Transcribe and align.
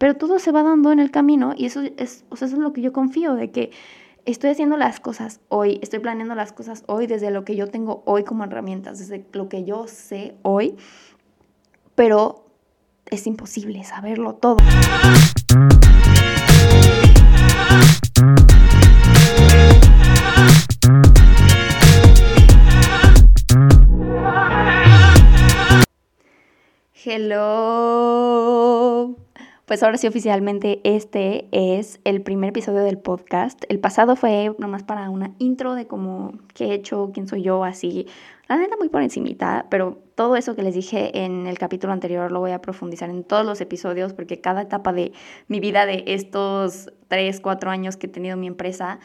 pero 0.00 0.16
todo 0.16 0.38
se 0.38 0.50
va 0.50 0.62
dando 0.62 0.92
en 0.92 0.98
el 0.98 1.10
camino 1.10 1.52
y 1.54 1.66
eso 1.66 1.82
es, 1.98 2.24
o 2.30 2.36
sea, 2.36 2.48
eso 2.48 2.56
es 2.56 2.62
lo 2.62 2.72
que 2.72 2.80
yo 2.80 2.90
confío, 2.90 3.34
de 3.34 3.50
que 3.50 3.70
estoy 4.24 4.48
haciendo 4.48 4.78
las 4.78 4.98
cosas 4.98 5.40
hoy, 5.48 5.78
estoy 5.82 5.98
planeando 5.98 6.34
las 6.34 6.54
cosas 6.54 6.84
hoy 6.86 7.06
desde 7.06 7.30
lo 7.30 7.44
que 7.44 7.54
yo 7.54 7.66
tengo 7.66 8.02
hoy 8.06 8.24
como 8.24 8.44
herramientas, 8.44 8.98
desde 8.98 9.26
lo 9.34 9.50
que 9.50 9.64
yo 9.64 9.86
sé 9.88 10.36
hoy, 10.40 10.74
pero 11.94 12.46
es 13.10 13.26
imposible 13.26 13.84
saberlo 13.84 14.36
todo. 14.36 14.56
Hello. 27.04 28.09
Pues 29.70 29.84
ahora 29.84 29.98
sí 29.98 30.08
oficialmente 30.08 30.80
este 30.82 31.46
es 31.52 32.00
el 32.02 32.22
primer 32.22 32.50
episodio 32.50 32.82
del 32.82 32.98
podcast. 32.98 33.62
El 33.68 33.78
pasado 33.78 34.16
fue 34.16 34.52
nomás 34.58 34.82
para 34.82 35.08
una 35.10 35.30
intro 35.38 35.76
de 35.76 35.86
cómo 35.86 36.32
qué 36.54 36.64
he 36.64 36.74
hecho, 36.74 37.12
quién 37.14 37.28
soy 37.28 37.42
yo, 37.42 37.62
así. 37.62 38.08
La 38.48 38.56
neta 38.56 38.76
muy 38.76 38.88
por 38.88 39.00
encimita, 39.00 39.66
pero 39.70 40.02
todo 40.16 40.34
eso 40.34 40.56
que 40.56 40.64
les 40.64 40.74
dije 40.74 41.22
en 41.22 41.46
el 41.46 41.56
capítulo 41.56 41.92
anterior 41.92 42.32
lo 42.32 42.40
voy 42.40 42.50
a 42.50 42.60
profundizar 42.60 43.10
en 43.10 43.22
todos 43.22 43.46
los 43.46 43.60
episodios 43.60 44.12
porque 44.12 44.40
cada 44.40 44.62
etapa 44.62 44.92
de 44.92 45.12
mi 45.46 45.60
vida 45.60 45.86
de 45.86 46.02
estos 46.08 46.90
3, 47.06 47.40
4 47.40 47.70
años 47.70 47.96
que 47.96 48.08
he 48.08 48.10
tenido 48.10 48.36
mi 48.36 48.48
empresa 48.48 48.98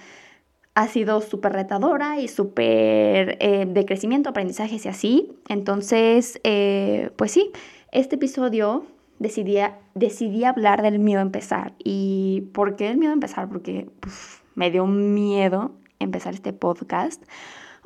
ha 0.73 0.87
sido 0.87 1.21
súper 1.21 1.53
retadora 1.53 2.19
y 2.19 2.27
súper 2.27 3.37
eh, 3.39 3.67
de 3.67 3.85
crecimiento, 3.85 4.31
aprendizajes 4.31 4.83
y 4.83 4.89
así. 4.89 5.31
Entonces, 5.47 6.41
eh, 6.43 7.11
pues 7.17 7.33
sí, 7.33 7.51
este 7.91 8.15
episodio 8.15 8.87
decidí, 9.19 9.57
decidí 9.93 10.43
hablar 10.43 10.81
del 10.81 10.99
miedo 10.99 11.19
a 11.19 11.23
empezar. 11.23 11.73
¿Y 11.83 12.49
por 12.53 12.75
qué 12.75 12.89
el 12.89 12.97
miedo 12.97 13.11
a 13.11 13.13
empezar? 13.13 13.49
Porque 13.49 13.89
me 14.55 14.71
dio 14.71 14.85
miedo 14.85 15.71
empezar 15.99 16.33
este 16.33 16.53
podcast. 16.53 17.23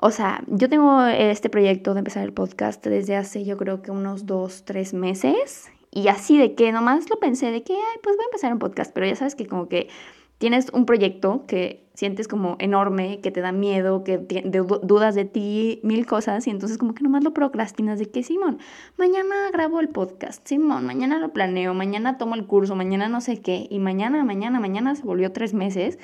O 0.02 0.12
sea, 0.12 0.44
yo 0.48 0.70
tengo 0.70 1.04
este 1.06 1.50
proyecto 1.50 1.94
de 1.94 2.00
empezar 2.00 2.24
el 2.24 2.34
podcast 2.34 2.86
desde 2.86 3.16
hace 3.16 3.44
yo 3.44 3.58
creo 3.58 3.82
que 3.82 3.92
unos 3.92 4.26
dos, 4.26 4.64
tres 4.64 4.94
meses. 4.94 5.70
Y 5.92 6.08
así 6.08 6.38
de 6.38 6.56
que 6.56 6.72
nomás 6.72 7.10
lo 7.10 7.20
pensé 7.20 7.52
de 7.52 7.64
que, 7.64 7.74
ay, 7.74 8.00
pues 8.04 8.16
voy 8.16 8.24
a 8.24 8.28
empezar 8.28 8.54
un 8.54 8.60
podcast. 8.60 8.94
Pero 8.94 9.08
ya 9.08 9.16
sabes 9.16 9.36
que 9.36 9.48
como 9.48 9.68
que 9.68 9.90
tienes 10.38 10.70
un 10.72 10.86
proyecto 10.86 11.46
que 11.48 11.89
sientes 12.00 12.30
como 12.30 12.56
enorme, 12.60 13.20
que 13.20 13.30
te 13.30 13.42
da 13.42 13.52
miedo, 13.52 14.06
que 14.06 14.18
dudas 14.18 15.16
de 15.16 15.26
ti, 15.26 15.82
mil 15.84 16.06
cosas, 16.06 16.48
y 16.48 16.50
entonces 16.50 16.78
como 16.78 16.94
que 16.94 17.04
nomás 17.04 17.26
lo 17.26 17.34
procrastinas 17.34 18.00
de 18.00 18.06
que, 18.06 18.24
Simón, 18.24 18.58
mañana 18.98 19.36
grabo 19.52 19.82
el 19.82 19.90
podcast, 19.90 20.48
Simón, 20.48 20.86
mañana 20.86 21.20
lo 21.20 21.34
planeo, 21.34 21.74
mañana 21.74 22.18
tomo 22.18 22.36
el 22.36 22.46
curso, 22.46 22.74
mañana 22.74 23.10
no 23.10 23.20
sé 23.20 23.42
qué, 23.42 23.68
y 23.70 23.80
mañana, 23.80 24.24
mañana, 24.24 24.62
mañana 24.62 24.96
se 24.96 25.04
volvió 25.04 25.34
tres 25.34 25.54
meses. 25.54 26.00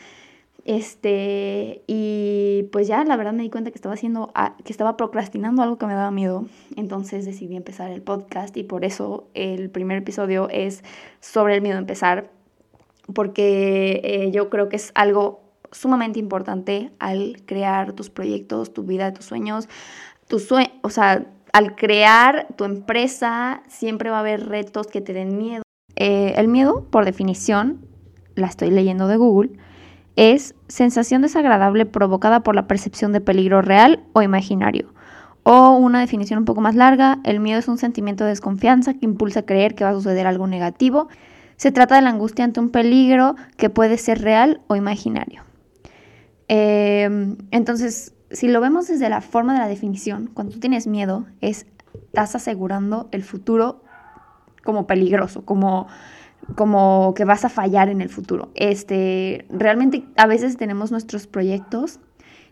Este, 0.65 1.83
y 1.87 2.63
pues 2.73 2.87
ya 2.87 3.05
la 3.05 3.15
verdad 3.15 3.31
me 3.31 3.43
di 3.43 3.49
cuenta 3.49 3.71
que 3.71 3.77
estaba 3.77 3.93
haciendo, 3.93 4.33
que 4.65 4.73
estaba 4.73 4.97
procrastinando 4.97 5.61
algo 5.61 5.77
que 5.77 5.85
me 5.85 5.93
daba 5.93 6.11
miedo. 6.11 6.45
Entonces 6.75 7.23
decidí 7.23 7.55
empezar 7.55 7.89
el 7.91 8.01
podcast 8.01 8.57
y 8.57 8.63
por 8.63 8.83
eso 8.83 9.29
el 9.33 9.69
primer 9.69 9.99
episodio 9.99 10.49
es 10.49 10.83
sobre 11.21 11.55
el 11.55 11.61
miedo 11.61 11.77
a 11.77 11.79
empezar, 11.79 12.31
porque 13.13 14.01
eh, 14.03 14.31
yo 14.31 14.49
creo 14.49 14.67
que 14.67 14.75
es 14.75 14.91
algo 14.93 15.44
sumamente 15.75 16.19
importante 16.19 16.91
al 16.99 17.37
crear 17.45 17.93
tus 17.93 18.09
proyectos, 18.09 18.73
tu 18.73 18.83
vida, 18.83 19.13
tus 19.13 19.25
sueños, 19.25 19.67
tus 20.27 20.47
sueños, 20.47 20.71
o 20.81 20.89
sea, 20.89 21.25
al 21.53 21.75
crear 21.75 22.47
tu 22.55 22.63
empresa 22.63 23.61
siempre 23.67 24.09
va 24.09 24.17
a 24.17 24.19
haber 24.21 24.47
retos 24.47 24.87
que 24.87 25.01
te 25.01 25.13
den 25.13 25.37
miedo. 25.37 25.63
Eh, 25.95 26.33
el 26.37 26.47
miedo, 26.47 26.85
por 26.89 27.05
definición, 27.05 27.85
la 28.35 28.47
estoy 28.47 28.71
leyendo 28.71 29.07
de 29.07 29.17
Google, 29.17 29.51
es 30.15 30.55
sensación 30.67 31.21
desagradable 31.21 31.85
provocada 31.85 32.41
por 32.41 32.55
la 32.55 32.67
percepción 32.67 33.11
de 33.11 33.21
peligro 33.21 33.61
real 33.61 34.03
o 34.13 34.21
imaginario. 34.21 34.93
O 35.43 35.71
una 35.71 35.99
definición 35.99 36.39
un 36.39 36.45
poco 36.45 36.61
más 36.61 36.75
larga, 36.75 37.19
el 37.23 37.39
miedo 37.39 37.59
es 37.59 37.67
un 37.67 37.77
sentimiento 37.77 38.23
de 38.23 38.31
desconfianza 38.31 38.93
que 38.93 39.05
impulsa 39.05 39.41
a 39.41 39.45
creer 39.45 39.75
que 39.75 39.83
va 39.83 39.91
a 39.91 39.93
suceder 39.93 40.25
algo 40.25 40.47
negativo 40.47 41.07
se 41.57 41.71
trata 41.71 41.95
de 41.95 42.01
la 42.01 42.09
angustia 42.09 42.45
ante 42.45 42.59
un 42.59 42.69
peligro 42.69 43.35
que 43.57 43.69
puede 43.69 43.97
ser 43.97 44.21
real 44.21 44.61
o 44.67 44.75
imaginario. 44.75 45.43
Em, 46.47 47.37
entonces, 47.51 48.13
si 48.31 48.47
lo 48.47 48.61
vemos 48.61 48.87
desde 48.87 49.09
la 49.09 49.21
forma 49.21 49.53
de 49.53 49.59
la 49.59 49.67
definición, 49.67 50.29
cuando 50.33 50.53
tú 50.53 50.59
tienes 50.59 50.87
miedo, 50.87 51.25
es, 51.41 51.65
estás 51.93 52.35
asegurando 52.35 53.09
el 53.11 53.23
futuro 53.23 53.81
como 54.63 54.87
peligroso, 54.87 55.45
como, 55.45 55.87
como 56.55 57.13
que 57.15 57.25
vas 57.25 57.45
a 57.45 57.49
fallar 57.49 57.89
en 57.89 58.01
el 58.01 58.09
futuro. 58.09 58.49
Este, 58.55 59.45
realmente 59.49 60.05
a 60.17 60.27
veces 60.27 60.57
tenemos 60.57 60.91
nuestros 60.91 61.27
proyectos, 61.27 61.99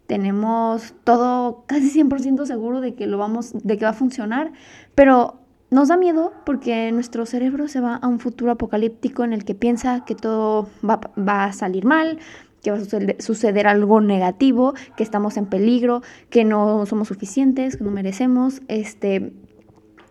tenemos 0.08 0.94
todo 1.04 1.64
casi 1.68 2.04
100% 2.04 2.46
seguro 2.46 2.82
de 2.82 2.94
que 2.94 3.08
lo 3.08 3.18
vamos, 3.18 3.54
de 3.54 3.78
que 3.78 3.86
va 3.86 3.92
a 3.92 3.94
funcionar, 3.94 4.52
pero 4.96 5.40
nos 5.74 5.88
da 5.88 5.98
miedo 5.98 6.34
porque 6.46 6.92
nuestro 6.92 7.26
cerebro 7.26 7.68
se 7.68 7.80
va 7.80 7.96
a 7.96 8.08
un 8.08 8.20
futuro 8.20 8.52
apocalíptico 8.52 9.24
en 9.24 9.34
el 9.34 9.44
que 9.44 9.56
piensa 9.56 10.06
que 10.06 10.14
todo 10.14 10.70
va, 10.88 11.46
a 11.46 11.52
salir 11.52 11.84
mal, 11.84 12.20
que 12.64 12.72
va 12.72 12.78
a 12.78 13.22
suceder, 13.22 13.68
algo 13.68 14.02
negativo, 14.02 14.74
que 14.96 15.04
estamos 15.04 15.38
en 15.38 15.46
peligro, 15.46 16.02
que 16.30 16.46
no 16.46 16.86
somos 16.86 17.10
suficientes, 17.10 17.78
que 17.78 17.84
no 17.84 17.92
merecemos, 17.92 18.62
este, 18.70 19.34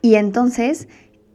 y 0.02 0.14
entonces 0.14 0.88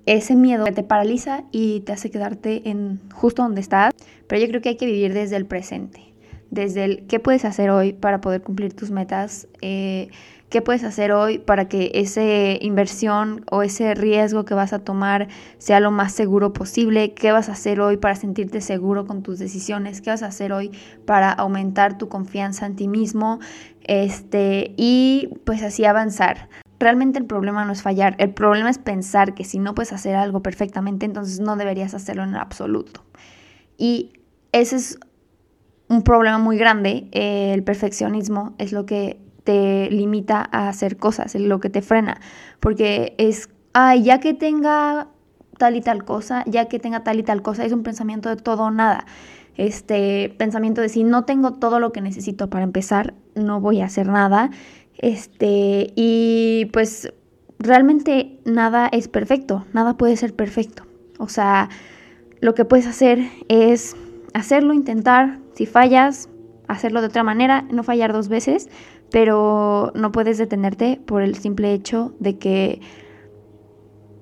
ese 0.05 0.35
miedo 0.35 0.65
te 0.65 0.83
paraliza 0.83 1.43
y 1.51 1.81
te 1.81 1.91
hace 1.91 2.09
quedarte 2.11 2.69
en 2.69 3.01
justo 3.13 3.41
donde 3.41 3.61
estás, 3.61 3.93
pero 4.27 4.41
yo 4.41 4.47
creo 4.47 4.61
que 4.61 4.69
hay 4.69 4.77
que 4.77 4.85
vivir 4.85 5.13
desde 5.13 5.35
el 5.35 5.45
presente, 5.45 6.13
desde 6.51 6.85
el 6.85 7.07
qué 7.07 7.19
puedes 7.19 7.43
hacer 7.43 7.71
hoy 7.71 7.93
para 7.93 8.21
poder 8.21 8.41
cumplir 8.41 8.73
tus 8.73 8.91
metas, 8.91 9.47
eh, 9.61 10.09
qué 10.49 10.61
puedes 10.61 10.83
hacer 10.83 11.11
hoy 11.11 11.39
para 11.39 11.67
que 11.67 11.91
esa 11.93 12.21
inversión 12.61 13.43
o 13.51 13.63
ese 13.63 13.93
riesgo 13.95 14.45
que 14.45 14.53
vas 14.53 14.73
a 14.73 14.79
tomar 14.79 15.27
sea 15.57 15.79
lo 15.79 15.91
más 15.91 16.13
seguro 16.13 16.53
posible, 16.53 17.13
qué 17.13 17.31
vas 17.31 17.49
a 17.49 17.53
hacer 17.53 17.81
hoy 17.81 17.97
para 17.97 18.15
sentirte 18.15 18.61
seguro 18.61 19.05
con 19.05 19.23
tus 19.23 19.39
decisiones, 19.39 20.01
qué 20.01 20.09
vas 20.09 20.23
a 20.23 20.27
hacer 20.27 20.53
hoy 20.53 20.71
para 21.05 21.31
aumentar 21.31 21.97
tu 21.97 22.07
confianza 22.07 22.65
en 22.65 22.75
ti 22.75 22.87
mismo, 22.87 23.39
este, 23.81 24.73
y 24.77 25.29
pues 25.45 25.63
así 25.63 25.85
avanzar. 25.85 26.49
Realmente 26.79 27.19
el 27.19 27.25
problema 27.25 27.65
no 27.65 27.73
es 27.73 27.81
fallar, 27.81 28.15
el 28.19 28.33
problema 28.33 28.69
es 28.69 28.77
pensar 28.77 29.33
que 29.33 29.43
si 29.43 29.59
no 29.59 29.73
puedes 29.73 29.91
hacer 29.91 30.15
algo 30.15 30.41
perfectamente, 30.41 31.05
entonces 31.05 31.39
no 31.39 31.55
deberías 31.55 31.93
hacerlo 31.93 32.23
en 32.23 32.35
absoluto. 32.35 33.03
Y 33.77 34.13
ese 34.51 34.77
es 34.77 34.99
un 35.89 36.03
problema 36.03 36.37
muy 36.37 36.57
grande, 36.57 37.09
el 37.11 37.63
perfeccionismo 37.63 38.53
es 38.59 38.71
lo 38.71 38.85
que 38.85 39.26
te 39.47 39.89
limita 39.89 40.49
a 40.51 40.67
hacer 40.67 40.97
cosas, 40.97 41.33
lo 41.35 41.61
que 41.61 41.69
te 41.69 41.81
frena, 41.81 42.19
porque 42.59 43.15
es, 43.17 43.47
ay, 43.71 44.03
ya 44.03 44.19
que 44.19 44.33
tenga 44.33 45.07
tal 45.57 45.77
y 45.77 45.81
tal 45.81 46.03
cosa, 46.03 46.43
ya 46.47 46.65
que 46.65 46.79
tenga 46.79 47.05
tal 47.05 47.17
y 47.17 47.23
tal 47.23 47.41
cosa, 47.41 47.63
es 47.63 47.71
un 47.71 47.81
pensamiento 47.81 48.27
de 48.27 48.35
todo 48.35 48.63
o 48.63 48.71
nada. 48.71 49.05
Este 49.55 50.35
pensamiento 50.37 50.81
de 50.81 50.89
si 50.89 51.05
no 51.05 51.23
tengo 51.23 51.53
todo 51.53 51.79
lo 51.79 51.93
que 51.93 52.01
necesito 52.01 52.49
para 52.49 52.65
empezar, 52.65 53.13
no 53.35 53.61
voy 53.61 53.79
a 53.79 53.85
hacer 53.85 54.09
nada. 54.09 54.51
Este, 54.97 55.93
y 55.95 56.65
pues 56.73 57.13
realmente 57.57 58.41
nada 58.43 58.89
es 58.91 59.07
perfecto, 59.07 59.65
nada 59.71 59.95
puede 59.95 60.17
ser 60.17 60.33
perfecto. 60.33 60.83
O 61.19 61.29
sea, 61.29 61.69
lo 62.41 62.53
que 62.53 62.65
puedes 62.65 62.85
hacer 62.85 63.19
es 63.47 63.95
hacerlo, 64.33 64.73
intentar, 64.73 65.39
si 65.53 65.65
fallas, 65.65 66.27
hacerlo 66.67 66.99
de 66.99 67.07
otra 67.07 67.23
manera, 67.23 67.61
no 67.71 67.83
fallar 67.83 68.11
dos 68.11 68.27
veces, 68.27 68.69
pero 69.11 69.91
no 69.95 70.11
puedes 70.11 70.37
detenerte 70.37 70.99
por 71.05 71.21
el 71.21 71.35
simple 71.35 71.73
hecho 71.73 72.13
de 72.19 72.37
que 72.37 72.81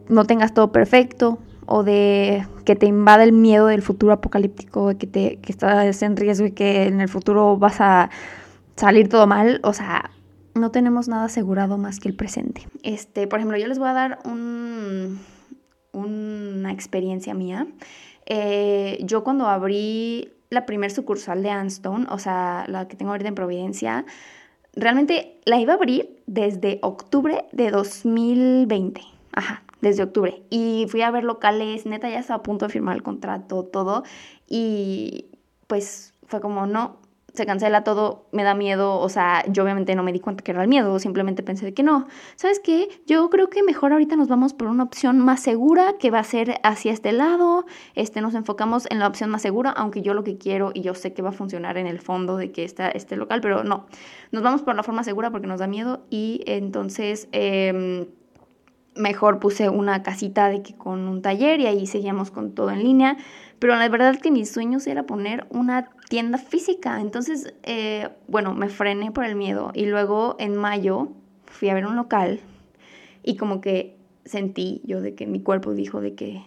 no 0.07 0.25
tengas 0.25 0.53
todo 0.53 0.71
perfecto 0.71 1.39
o 1.65 1.83
de 1.83 2.45
que 2.63 2.75
te 2.75 2.85
invade 2.85 3.23
el 3.23 3.31
miedo 3.31 3.67
del 3.67 3.81
futuro 3.81 4.13
apocalíptico, 4.13 4.95
que, 4.97 5.07
te, 5.07 5.37
que 5.37 5.51
estás 5.51 6.01
en 6.03 6.15
riesgo 6.15 6.45
y 6.47 6.51
que 6.51 6.83
en 6.83 7.01
el 7.01 7.09
futuro 7.09 7.57
vas 7.57 7.81
a 7.81 8.09
salir 8.75 9.09
todo 9.09 9.25
mal. 9.25 9.59
O 9.63 9.73
sea, 9.73 10.11
no 10.53 10.71
tenemos 10.71 11.07
nada 11.07 11.25
asegurado 11.25 11.77
más 11.77 11.99
que 11.99 12.07
el 12.07 12.15
presente. 12.15 12.67
Este, 12.83 13.27
por 13.27 13.39
ejemplo, 13.39 13.57
yo 13.57 13.67
les 13.67 13.79
voy 13.79 13.89
a 13.89 13.93
dar 13.93 14.19
un, 14.25 15.19
una 15.91 16.71
experiencia 16.71 17.33
mía. 17.33 17.67
Eh, 18.25 18.99
yo 19.01 19.23
cuando 19.23 19.47
abrí 19.47 20.31
la 20.49 20.65
primer 20.65 20.91
sucursal 20.91 21.43
de 21.43 21.49
Anstone, 21.49 22.05
o 22.09 22.19
sea, 22.19 22.65
la 22.67 22.87
que 22.87 22.95
tengo 22.95 23.11
ahorita 23.11 23.29
en 23.29 23.35
Providencia, 23.35 24.05
realmente 24.75 25.39
la 25.45 25.59
iba 25.59 25.73
a 25.73 25.75
abrir 25.75 26.21
desde 26.25 26.79
octubre 26.81 27.45
de 27.51 27.71
2020. 27.71 29.01
Ajá, 29.31 29.63
desde 29.81 30.03
octubre. 30.03 30.41
Y 30.49 30.85
fui 30.89 31.01
a 31.01 31.11
ver 31.11 31.23
locales, 31.23 31.85
neta 31.85 32.09
ya 32.09 32.19
estaba 32.19 32.39
a 32.39 32.43
punto 32.43 32.65
de 32.65 32.71
firmar 32.71 32.95
el 32.95 33.03
contrato, 33.03 33.63
todo. 33.63 34.03
Y 34.47 35.27
pues 35.67 36.13
fue 36.27 36.41
como, 36.41 36.65
no, 36.65 36.97
se 37.35 37.45
cancela 37.45 37.83
todo, 37.83 38.27
me 38.31 38.43
da 38.43 38.55
miedo, 38.55 38.99
o 38.99 39.09
sea, 39.09 39.43
yo 39.47 39.63
obviamente 39.63 39.95
no 39.95 40.03
me 40.03 40.11
di 40.11 40.19
cuenta 40.19 40.43
que 40.43 40.51
era 40.51 40.61
el 40.61 40.67
miedo, 40.67 40.97
simplemente 40.99 41.43
pensé 41.43 41.73
que 41.73 41.83
no. 41.83 42.07
¿Sabes 42.35 42.59
qué? 42.59 42.89
Yo 43.05 43.29
creo 43.29 43.49
que 43.49 43.63
mejor 43.63 43.91
ahorita 43.91 44.15
nos 44.15 44.27
vamos 44.27 44.53
por 44.53 44.67
una 44.67 44.83
opción 44.83 45.19
más 45.19 45.41
segura, 45.41 45.95
que 45.99 46.11
va 46.11 46.19
a 46.19 46.23
ser 46.23 46.59
hacia 46.63 46.91
este 46.93 47.11
lado, 47.11 47.65
este, 47.95 48.21
nos 48.21 48.35
enfocamos 48.35 48.87
en 48.89 48.99
la 48.99 49.07
opción 49.07 49.29
más 49.29 49.41
segura, 49.41 49.71
aunque 49.71 50.01
yo 50.01 50.13
lo 50.13 50.23
que 50.23 50.37
quiero 50.37 50.71
y 50.73 50.81
yo 50.81 50.95
sé 50.95 51.13
que 51.13 51.21
va 51.21 51.29
a 51.29 51.33
funcionar 51.33 51.77
en 51.77 51.87
el 51.87 51.99
fondo 51.99 52.37
de 52.37 52.51
que 52.51 52.63
está 52.63 52.89
este 52.89 53.15
local, 53.15 53.41
pero 53.41 53.63
no, 53.63 53.87
nos 54.31 54.43
vamos 54.43 54.61
por 54.61 54.75
la 54.75 54.83
forma 54.83 55.03
segura 55.03 55.31
porque 55.31 55.47
nos 55.47 55.59
da 55.59 55.67
miedo 55.67 56.05
y 56.09 56.43
entonces... 56.45 57.27
Eh, 57.31 58.07
mejor 58.95 59.39
puse 59.39 59.69
una 59.69 60.03
casita 60.03 60.49
de 60.49 60.61
que 60.61 60.75
con 60.75 61.07
un 61.07 61.21
taller 61.21 61.59
y 61.59 61.67
ahí 61.67 61.85
seguíamos 61.85 62.31
con 62.31 62.55
todo 62.55 62.71
en 62.71 62.83
línea. 62.83 63.17
Pero 63.59 63.75
la 63.75 63.87
verdad 63.87 64.19
que 64.19 64.31
mis 64.31 64.51
sueños 64.51 64.85
era 64.87 65.03
poner 65.03 65.45
una 65.49 65.89
tienda 66.09 66.37
física. 66.37 67.01
Entonces, 67.01 67.53
eh, 67.63 68.09
bueno, 68.27 68.53
me 68.53 68.69
frené 68.69 69.11
por 69.11 69.25
el 69.25 69.35
miedo. 69.35 69.71
Y 69.73 69.85
luego 69.85 70.35
en 70.39 70.55
mayo 70.55 71.09
fui 71.45 71.69
a 71.69 71.73
ver 71.73 71.85
un 71.85 71.95
local 71.95 72.39
y 73.23 73.37
como 73.37 73.61
que 73.61 73.95
sentí 74.25 74.81
yo 74.85 75.01
de 75.01 75.15
que 75.15 75.25
mi 75.25 75.41
cuerpo 75.41 75.73
dijo 75.73 76.01
de 76.01 76.15
que 76.15 76.43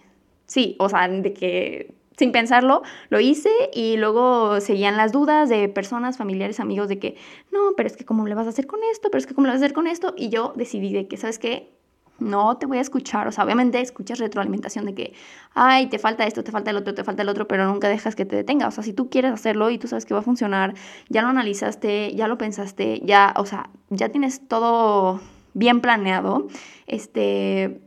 sí, 0.46 0.76
o 0.78 0.88
sea, 0.88 1.08
de 1.08 1.32
que 1.32 1.94
sin 2.18 2.32
pensarlo, 2.32 2.82
lo 3.10 3.20
hice 3.20 3.50
y 3.72 3.96
luego 3.96 4.60
seguían 4.60 4.96
las 4.96 5.12
dudas 5.12 5.48
de 5.48 5.68
personas, 5.68 6.18
familiares, 6.18 6.58
amigos 6.58 6.88
de 6.88 6.98
que, 6.98 7.16
no, 7.52 7.74
pero 7.76 7.86
es 7.86 7.96
que 7.96 8.04
cómo 8.04 8.26
le 8.26 8.34
vas 8.34 8.46
a 8.46 8.50
hacer 8.50 8.66
con 8.66 8.80
esto, 8.90 9.08
pero 9.10 9.20
es 9.20 9.26
que 9.26 9.34
cómo 9.34 9.46
le 9.46 9.52
vas 9.52 9.62
a 9.62 9.64
hacer 9.64 9.72
con 9.72 9.86
esto. 9.86 10.14
Y 10.16 10.28
yo 10.28 10.52
decidí 10.56 10.92
de 10.92 11.06
que, 11.06 11.16
¿sabes 11.16 11.38
qué? 11.38 11.77
No 12.18 12.56
te 12.56 12.66
voy 12.66 12.78
a 12.78 12.80
escuchar. 12.80 13.28
O 13.28 13.32
sea, 13.32 13.44
obviamente 13.44 13.80
escuchas 13.80 14.18
retroalimentación 14.18 14.84
de 14.86 14.94
que, 14.94 15.12
ay, 15.54 15.88
te 15.88 15.98
falta 15.98 16.26
esto, 16.26 16.44
te 16.44 16.52
falta 16.52 16.70
el 16.70 16.76
otro, 16.76 16.94
te 16.94 17.04
falta 17.04 17.22
el 17.22 17.28
otro, 17.28 17.48
pero 17.48 17.66
nunca 17.66 17.88
dejas 17.88 18.14
que 18.14 18.24
te 18.24 18.36
detenga. 18.36 18.68
O 18.68 18.70
sea, 18.70 18.84
si 18.84 18.92
tú 18.92 19.10
quieres 19.10 19.32
hacerlo 19.32 19.70
y 19.70 19.78
tú 19.78 19.88
sabes 19.88 20.04
que 20.04 20.14
va 20.14 20.20
a 20.20 20.22
funcionar, 20.22 20.74
ya 21.08 21.22
lo 21.22 21.28
analizaste, 21.28 22.14
ya 22.14 22.28
lo 22.28 22.38
pensaste, 22.38 23.00
ya, 23.04 23.34
o 23.36 23.46
sea, 23.46 23.70
ya 23.90 24.08
tienes 24.08 24.46
todo 24.48 25.20
bien 25.54 25.80
planeado, 25.80 26.46
este, 26.86 27.80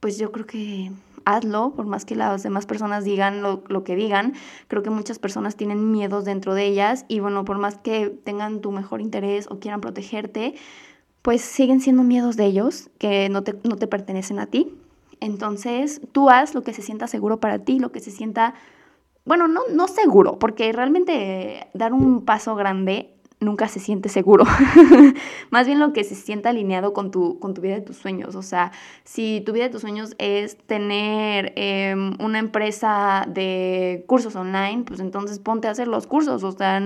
pues 0.00 0.18
yo 0.18 0.32
creo 0.32 0.46
que 0.46 0.92
hazlo, 1.24 1.72
por 1.74 1.86
más 1.86 2.04
que 2.04 2.14
las 2.14 2.44
demás 2.44 2.66
personas 2.66 3.04
digan 3.04 3.42
lo, 3.42 3.64
lo, 3.66 3.82
que 3.82 3.96
digan. 3.96 4.34
Creo 4.68 4.82
que 4.84 4.90
muchas 4.90 5.18
personas 5.18 5.56
tienen 5.56 5.90
miedos 5.90 6.24
dentro 6.24 6.54
de 6.54 6.66
ellas 6.66 7.04
y 7.08 7.18
bueno, 7.18 7.44
por 7.44 7.58
más 7.58 7.78
que 7.78 8.10
tengan 8.10 8.60
tu 8.60 8.70
mejor 8.70 9.00
interés 9.00 9.48
o 9.50 9.58
quieran 9.58 9.80
protegerte, 9.80 10.54
pues 11.26 11.42
siguen 11.42 11.80
siendo 11.80 12.04
miedos 12.04 12.36
de 12.36 12.44
ellos 12.44 12.88
que 12.98 13.28
no 13.30 13.42
te, 13.42 13.56
no 13.64 13.74
te 13.74 13.88
pertenecen 13.88 14.38
a 14.38 14.46
ti. 14.46 14.72
Entonces, 15.18 16.00
tú 16.12 16.30
haz 16.30 16.54
lo 16.54 16.62
que 16.62 16.72
se 16.72 16.82
sienta 16.82 17.08
seguro 17.08 17.40
para 17.40 17.58
ti, 17.58 17.80
lo 17.80 17.90
que 17.90 17.98
se 17.98 18.12
sienta, 18.12 18.54
bueno, 19.24 19.48
no, 19.48 19.62
no 19.72 19.88
seguro, 19.88 20.38
porque 20.38 20.72
realmente 20.72 21.66
dar 21.74 21.92
un 21.92 22.24
paso 22.24 22.54
grande 22.54 23.10
nunca 23.40 23.66
se 23.66 23.80
siente 23.80 24.08
seguro. 24.08 24.44
Más 25.50 25.66
bien 25.66 25.80
lo 25.80 25.92
que 25.92 26.04
se 26.04 26.14
sienta 26.14 26.50
alineado 26.50 26.92
con 26.92 27.10
tu, 27.10 27.40
con 27.40 27.54
tu 27.54 27.60
vida 27.60 27.74
de 27.74 27.80
tus 27.80 27.96
sueños. 27.96 28.36
O 28.36 28.42
sea, 28.42 28.70
si 29.02 29.42
tu 29.44 29.52
vida 29.52 29.64
de 29.64 29.70
tus 29.70 29.80
sueños 29.80 30.14
es 30.18 30.56
tener 30.56 31.54
em, 31.56 32.14
una 32.20 32.38
empresa 32.38 33.24
de 33.26 34.04
cursos 34.06 34.36
online, 34.36 34.84
pues 34.86 35.00
entonces 35.00 35.40
ponte 35.40 35.66
a 35.66 35.72
hacer 35.72 35.88
los 35.88 36.06
cursos. 36.06 36.44
O 36.44 36.52
sea, 36.52 36.80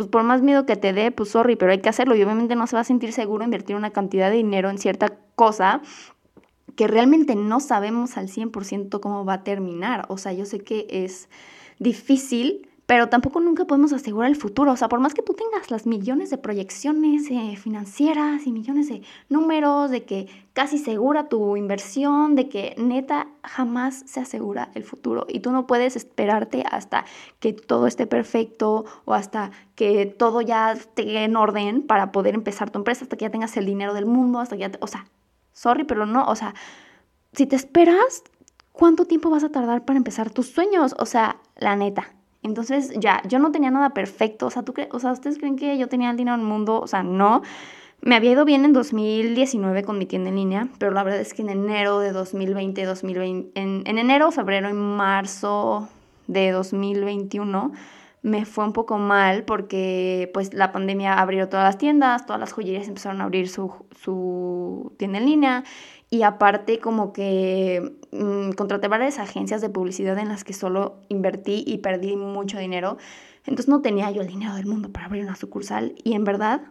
pues 0.00 0.08
por 0.08 0.22
más 0.22 0.40
miedo 0.40 0.64
que 0.64 0.76
te 0.76 0.94
dé, 0.94 1.10
pues 1.10 1.28
sorry, 1.28 1.56
pero 1.56 1.72
hay 1.72 1.82
que 1.82 1.90
hacerlo 1.90 2.14
y 2.16 2.22
obviamente 2.22 2.56
no 2.56 2.66
se 2.66 2.74
va 2.74 2.80
a 2.80 2.84
sentir 2.84 3.12
seguro 3.12 3.44
invertir 3.44 3.76
una 3.76 3.90
cantidad 3.90 4.30
de 4.30 4.36
dinero 4.36 4.70
en 4.70 4.78
cierta 4.78 5.18
cosa 5.34 5.82
que 6.74 6.86
realmente 6.86 7.36
no 7.36 7.60
sabemos 7.60 8.16
al 8.16 8.28
100% 8.28 8.98
cómo 8.98 9.26
va 9.26 9.34
a 9.34 9.44
terminar. 9.44 10.06
O 10.08 10.16
sea, 10.16 10.32
yo 10.32 10.46
sé 10.46 10.60
que 10.60 10.86
es 10.88 11.28
difícil 11.78 12.69
pero 12.90 13.08
tampoco 13.08 13.38
nunca 13.38 13.66
podemos 13.66 13.92
asegurar 13.92 14.28
el 14.30 14.34
futuro. 14.34 14.72
O 14.72 14.76
sea, 14.76 14.88
por 14.88 14.98
más 14.98 15.14
que 15.14 15.22
tú 15.22 15.32
tengas 15.34 15.70
las 15.70 15.86
millones 15.86 16.28
de 16.28 16.38
proyecciones 16.38 17.30
eh, 17.30 17.54
financieras 17.54 18.48
y 18.48 18.50
millones 18.50 18.88
de 18.88 19.02
números, 19.28 19.92
de 19.92 20.02
que 20.02 20.26
casi 20.54 20.76
segura 20.76 21.28
tu 21.28 21.56
inversión, 21.56 22.34
de 22.34 22.48
que 22.48 22.74
neta 22.78 23.28
jamás 23.44 24.02
se 24.06 24.18
asegura 24.18 24.72
el 24.74 24.82
futuro. 24.82 25.24
Y 25.28 25.38
tú 25.38 25.52
no 25.52 25.68
puedes 25.68 25.94
esperarte 25.94 26.64
hasta 26.68 27.04
que 27.38 27.52
todo 27.52 27.86
esté 27.86 28.08
perfecto 28.08 28.86
o 29.04 29.14
hasta 29.14 29.52
que 29.76 30.06
todo 30.06 30.40
ya 30.40 30.72
esté 30.72 31.22
en 31.22 31.36
orden 31.36 31.82
para 31.82 32.10
poder 32.10 32.34
empezar 32.34 32.70
tu 32.70 32.80
empresa, 32.80 33.04
hasta 33.04 33.16
que 33.16 33.26
ya 33.26 33.30
tengas 33.30 33.56
el 33.56 33.66
dinero 33.66 33.94
del 33.94 34.06
mundo, 34.06 34.40
hasta 34.40 34.56
que 34.56 34.62
ya... 34.62 34.72
Te... 34.72 34.78
O 34.82 34.88
sea, 34.88 35.06
sorry, 35.52 35.84
pero 35.84 36.06
no, 36.06 36.24
o 36.24 36.34
sea, 36.34 36.56
si 37.34 37.46
te 37.46 37.54
esperas, 37.54 38.24
¿cuánto 38.72 39.04
tiempo 39.04 39.30
vas 39.30 39.44
a 39.44 39.52
tardar 39.52 39.84
para 39.84 39.96
empezar 39.96 40.30
tus 40.30 40.48
sueños? 40.48 40.96
O 40.98 41.06
sea, 41.06 41.36
la 41.54 41.76
neta 41.76 42.14
entonces 42.42 42.92
ya, 42.96 43.22
yo 43.28 43.38
no 43.38 43.52
tenía 43.52 43.70
nada 43.70 43.90
perfecto, 43.90 44.46
o 44.46 44.50
sea, 44.50 44.62
¿tú 44.62 44.74
o 44.92 44.98
sea, 44.98 45.12
¿ustedes 45.12 45.38
creen 45.38 45.56
que 45.56 45.76
yo 45.78 45.88
tenía 45.88 46.10
el 46.10 46.16
dinero 46.16 46.34
en 46.34 46.40
el 46.40 46.46
mundo? 46.46 46.80
O 46.80 46.86
sea, 46.86 47.02
no. 47.02 47.42
Me 48.02 48.16
había 48.16 48.32
ido 48.32 48.46
bien 48.46 48.64
en 48.64 48.72
2019 48.72 49.82
con 49.84 49.98
mi 49.98 50.06
tienda 50.06 50.30
en 50.30 50.36
línea, 50.36 50.68
pero 50.78 50.90
la 50.92 51.02
verdad 51.02 51.20
es 51.20 51.34
que 51.34 51.42
en 51.42 51.50
enero 51.50 51.98
de 51.98 52.12
2020, 52.12 52.82
2020 52.84 53.60
en, 53.60 53.82
en 53.84 53.98
enero, 53.98 54.30
febrero 54.30 54.70
y 54.70 54.72
marzo 54.72 55.88
de 56.26 56.50
2021 56.50 57.72
me 58.22 58.44
fue 58.44 58.64
un 58.64 58.72
poco 58.72 58.98
mal 58.98 59.44
porque 59.44 60.30
pues 60.34 60.52
la 60.52 60.72
pandemia 60.72 61.14
abrió 61.14 61.48
todas 61.48 61.64
las 61.64 61.78
tiendas, 61.78 62.26
todas 62.26 62.40
las 62.40 62.52
joyerías 62.52 62.88
empezaron 62.88 63.20
a 63.20 63.24
abrir 63.24 63.48
su, 63.48 63.72
su 63.98 64.92
tienda 64.98 65.18
en 65.18 65.26
línea 65.26 65.64
y 66.10 66.22
aparte 66.22 66.80
como 66.80 67.12
que 67.12 67.96
mmm, 68.12 68.50
contraté 68.52 68.88
varias 68.88 69.18
agencias 69.18 69.60
de 69.60 69.70
publicidad 69.70 70.18
en 70.18 70.28
las 70.28 70.44
que 70.44 70.52
solo 70.52 70.98
invertí 71.08 71.64
y 71.66 71.78
perdí 71.78 72.16
mucho 72.16 72.58
dinero. 72.58 72.98
Entonces 73.46 73.68
no 73.68 73.80
tenía 73.80 74.10
yo 74.10 74.20
el 74.20 74.28
dinero 74.28 74.54
del 74.54 74.66
mundo 74.66 74.90
para 74.90 75.06
abrir 75.06 75.24
una 75.24 75.36
sucursal 75.36 75.94
y 76.04 76.12
en 76.14 76.24
verdad 76.24 76.62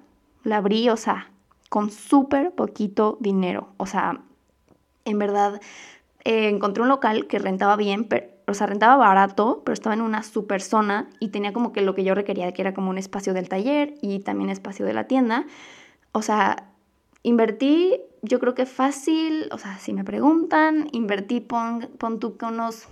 la 0.43 0.57
abrí, 0.57 0.89
o 0.89 0.97
sea, 0.97 1.31
con 1.69 1.89
súper 1.89 2.51
poquito 2.51 3.17
dinero. 3.21 3.69
O 3.77 3.85
sea, 3.85 4.21
en 5.05 5.17
verdad 5.17 5.59
eh, 6.25 6.49
encontré 6.49 6.83
un 6.83 6.89
local 6.89 7.27
que 7.27 7.39
rentaba 7.39 7.75
bien, 7.75 8.03
pero, 8.03 8.27
o 8.51 8.55
sea, 8.55 8.67
rentaba 8.67 8.95
barato, 8.97 9.61
pero 9.65 9.73
estaba 9.73 9.93
en 9.93 10.01
una 10.01 10.23
super 10.23 10.61
zona 10.61 11.09
y 11.19 11.29
tenía 11.29 11.53
como 11.53 11.71
que 11.71 11.81
lo 11.81 11.95
que 11.95 12.03
yo 12.03 12.15
requería, 12.15 12.51
que 12.51 12.61
era 12.61 12.73
como 12.73 12.89
un 12.89 12.97
espacio 12.97 13.33
del 13.33 13.49
taller 13.49 13.95
y 14.01 14.19
también 14.19 14.49
espacio 14.49 14.85
de 14.85 14.93
la 14.93 15.05
tienda. 15.05 15.45
O 16.11 16.21
sea, 16.21 16.69
Invertí, 17.23 17.99
yo 18.21 18.39
creo 18.39 18.55
que 18.55 18.65
fácil, 18.65 19.49
o 19.51 19.57
sea, 19.57 19.77
si 19.77 19.93
me 19.93 20.05
preguntan, 20.05 20.87
invertí, 20.93 21.41
pon, 21.41 21.89
pon 21.97 22.19
tú 22.19 22.37
que 22.37 22.45
unos 22.45 22.87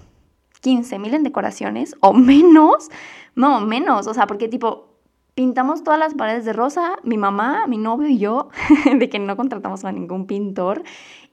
15 0.61 0.99
mil 0.99 1.13
en 1.13 1.23
decoraciones 1.23 1.95
o 2.01 2.13
menos, 2.13 2.89
no, 3.35 3.61
menos, 3.61 4.07
o 4.07 4.13
sea, 4.13 4.27
porque 4.27 4.49
tipo, 4.49 4.89
pintamos 5.33 5.83
todas 5.83 5.99
las 5.99 6.13
paredes 6.13 6.43
de 6.43 6.51
rosa, 6.51 6.97
mi 7.03 7.17
mamá, 7.17 7.67
mi 7.67 7.77
novio 7.77 8.09
y 8.09 8.17
yo, 8.17 8.49
de 8.99 9.09
que 9.09 9.19
no 9.19 9.37
contratamos 9.37 9.85
a 9.85 9.91
ningún 9.91 10.27
pintor, 10.27 10.83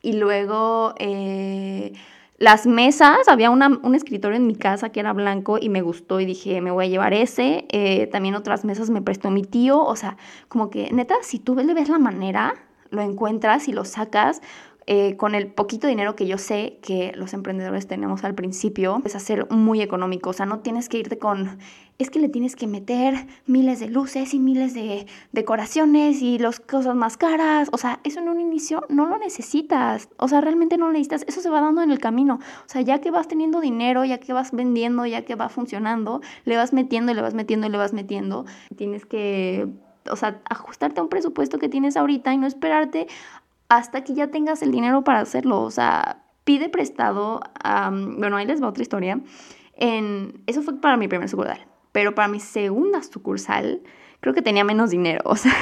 y 0.01 0.13
luego... 0.13 0.95
Eh, 0.99 1.95
las 2.37 2.67
mesas, 2.67 3.29
había 3.29 3.51
un 3.51 3.95
escritorio 3.95 4.37
en 4.37 4.47
mi 4.47 4.57
casa 4.57 4.91
que 4.91 5.01
era 5.01 5.13
blanco 5.13 5.57
y 5.61 5.69
me 5.69 5.83
gustó 5.83 6.19
y 6.19 6.27
dije, 6.27 6.61
me 6.61 6.73
voy 6.73 6.87
a 6.87 6.89
llevar 6.89 7.15
ese. 7.15 7.65
Eh, 7.71 8.09
también 8.09 8.35
otras 8.35 8.65
mesas 8.65 8.91
me 8.91 9.01
prestó 9.01 9.31
mi 9.31 9.43
tío. 9.43 9.81
O 9.81 9.95
sea, 9.95 10.17
como 10.49 10.69
que 10.69 10.91
neta, 10.93 11.15
si 11.23 11.39
tú 11.39 11.55
le 11.55 11.75
ves 11.75 11.89
la 11.89 11.99
manera, 11.99 12.55
lo 12.91 13.03
encuentras 13.03 13.69
y 13.69 13.73
lo 13.73 13.85
sacas 13.85 14.43
eh, 14.87 15.17
con 15.17 15.35
el 15.35 15.47
poquito 15.47 15.87
dinero 15.87 16.15
que 16.15 16.27
yo 16.27 16.37
sé 16.37 16.79
que 16.83 17.13
los 17.15 17.33
emprendedores 17.33 17.87
tenemos 17.87 18.23
al 18.25 18.35
principio, 18.35 19.01
es 19.05 19.17
hacer 19.17 19.51
muy 19.51 19.81
económico. 19.81 20.31
O 20.31 20.33
sea, 20.33 20.45
no 20.45 20.59
tienes 20.59 20.89
que 20.91 20.99
irte 20.99 21.17
con, 21.17 21.59
es 21.99 22.11
que 22.11 22.19
le 22.19 22.29
tienes 22.29 22.55
que 22.55 22.67
meter 22.67 23.27
miles 23.47 23.81
de 23.81 23.89
luces 23.89 24.35
y 24.35 24.41
miles 24.41 24.75
de 24.75 25.07
decoraciones 25.33 26.21
y 26.21 26.39
las 26.39 26.61
cosas 26.61 26.95
más 26.95 27.17
caras. 27.17 27.69
O 27.73 27.79
sea, 27.79 28.01
eso 28.05 28.21
en 28.21 28.29
un 28.29 28.41
inicio 28.41 28.85
no 28.91 29.07
lo 29.07 29.17
necesitas. 29.17 30.11
O 30.19 30.29
sea, 30.29 30.43
realmente 30.43 30.77
no 30.77 30.87
lo 30.87 30.93
necesitas. 30.93 31.25
Eso 31.29 31.41
se 31.41 31.49
va 31.49 31.63
dando 31.63 31.81
en 31.81 31.91
el 31.91 31.99
camino. 31.99 32.41
O 32.67 32.69
sea, 32.69 32.83
ya 32.83 33.01
que 33.01 33.11
vas 33.11 33.27
teniendo 33.27 33.61
dinero, 33.61 34.05
ya 34.05 34.19
que 34.19 34.33
vas 34.35 34.53
vendiendo, 34.53 35.07
ya 35.07 35.23
que 35.25 35.35
va 35.35 35.49
funcionando, 35.49 36.21
le 36.45 36.57
vas 36.57 36.73
metiendo 36.75 37.13
y 37.13 37.15
le 37.15 37.23
vas 37.23 37.35
metiendo 37.35 37.67
y 37.67 37.71
le 37.71 37.79
vas 37.79 37.95
metiendo. 37.95 38.45
Tienes 38.77 39.07
que 39.07 39.67
o 40.11 40.17
sea, 40.17 40.41
ajustarte 40.49 41.01
a 41.01 41.03
un 41.03 41.09
presupuesto 41.09 41.59
que 41.59 41.69
tienes 41.69 41.97
ahorita 41.97 42.33
y 42.35 42.39
no 42.39 42.47
esperarte 42.47 43.07
hasta 43.69 44.05
que 44.05 44.15
ya 44.15 44.29
tengas 44.29 44.63
el 44.63 44.73
dinero 44.73 45.05
para 45.05 45.21
hacerlo. 45.21 45.63
O 45.63 45.71
sea, 45.71 46.25
pide 46.45 46.69
prestado. 46.69 47.41
bueno, 47.91 48.37
ahí 48.37 48.47
les 48.47 48.63
va 48.63 48.69
otra 48.69 48.83
historia. 48.83 49.21
En, 49.77 50.43
eso 50.47 50.63
fue 50.63 50.81
para 50.81 50.97
mi 50.97 51.09
primer 51.09 51.29
sucursal. 51.29 51.67
Pero 51.93 52.15
para 52.15 52.29
mi 52.29 52.41
segunda 52.41 53.03
sucursal, 53.03 53.83
creo 54.21 54.35
que 54.35 54.43
tenía 54.43 54.65
menos 54.65 54.91
dinero. 54.91 55.23
O 55.31 55.37
sea, 55.37 55.53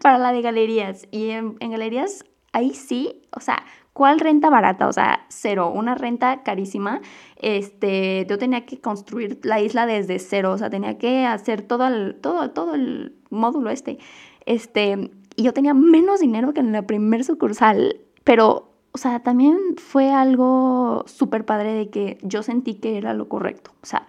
para 0.00 0.18
la 0.18 0.32
de 0.32 0.42
galerías. 0.42 1.06
Y 1.10 1.30
en, 1.30 1.56
en 1.60 1.70
galerías, 1.70 2.24
ahí 2.52 2.74
sí, 2.74 3.22
o 3.30 3.40
sea, 3.40 3.64
¿Cuál 3.94 4.18
renta 4.18 4.50
barata? 4.50 4.88
O 4.88 4.92
sea, 4.92 5.24
cero, 5.28 5.70
una 5.72 5.94
renta 5.94 6.42
carísima. 6.42 7.00
Este, 7.36 8.26
yo 8.28 8.38
tenía 8.38 8.66
que 8.66 8.80
construir 8.80 9.38
la 9.44 9.60
isla 9.60 9.86
desde 9.86 10.18
cero, 10.18 10.50
o 10.50 10.58
sea, 10.58 10.68
tenía 10.68 10.98
que 10.98 11.24
hacer 11.24 11.62
todo 11.62 11.86
el, 11.86 12.16
todo, 12.20 12.50
todo 12.50 12.74
el 12.74 13.14
módulo 13.30 13.70
este. 13.70 13.98
Este, 14.46 15.12
y 15.36 15.42
yo 15.42 15.52
tenía 15.52 15.74
menos 15.74 16.20
dinero 16.20 16.52
que 16.52 16.60
en 16.60 16.72
la 16.72 16.82
primer 16.82 17.24
sucursal, 17.24 18.00
pero, 18.24 18.70
o 18.92 18.98
sea, 18.98 19.22
también 19.22 19.58
fue 19.76 20.10
algo 20.10 21.04
súper 21.06 21.44
padre 21.44 21.72
de 21.72 21.90
que 21.90 22.18
yo 22.22 22.42
sentí 22.42 22.74
que 22.74 22.96
era 22.96 23.14
lo 23.14 23.28
correcto. 23.28 23.72
O 23.82 23.86
sea, 23.86 24.06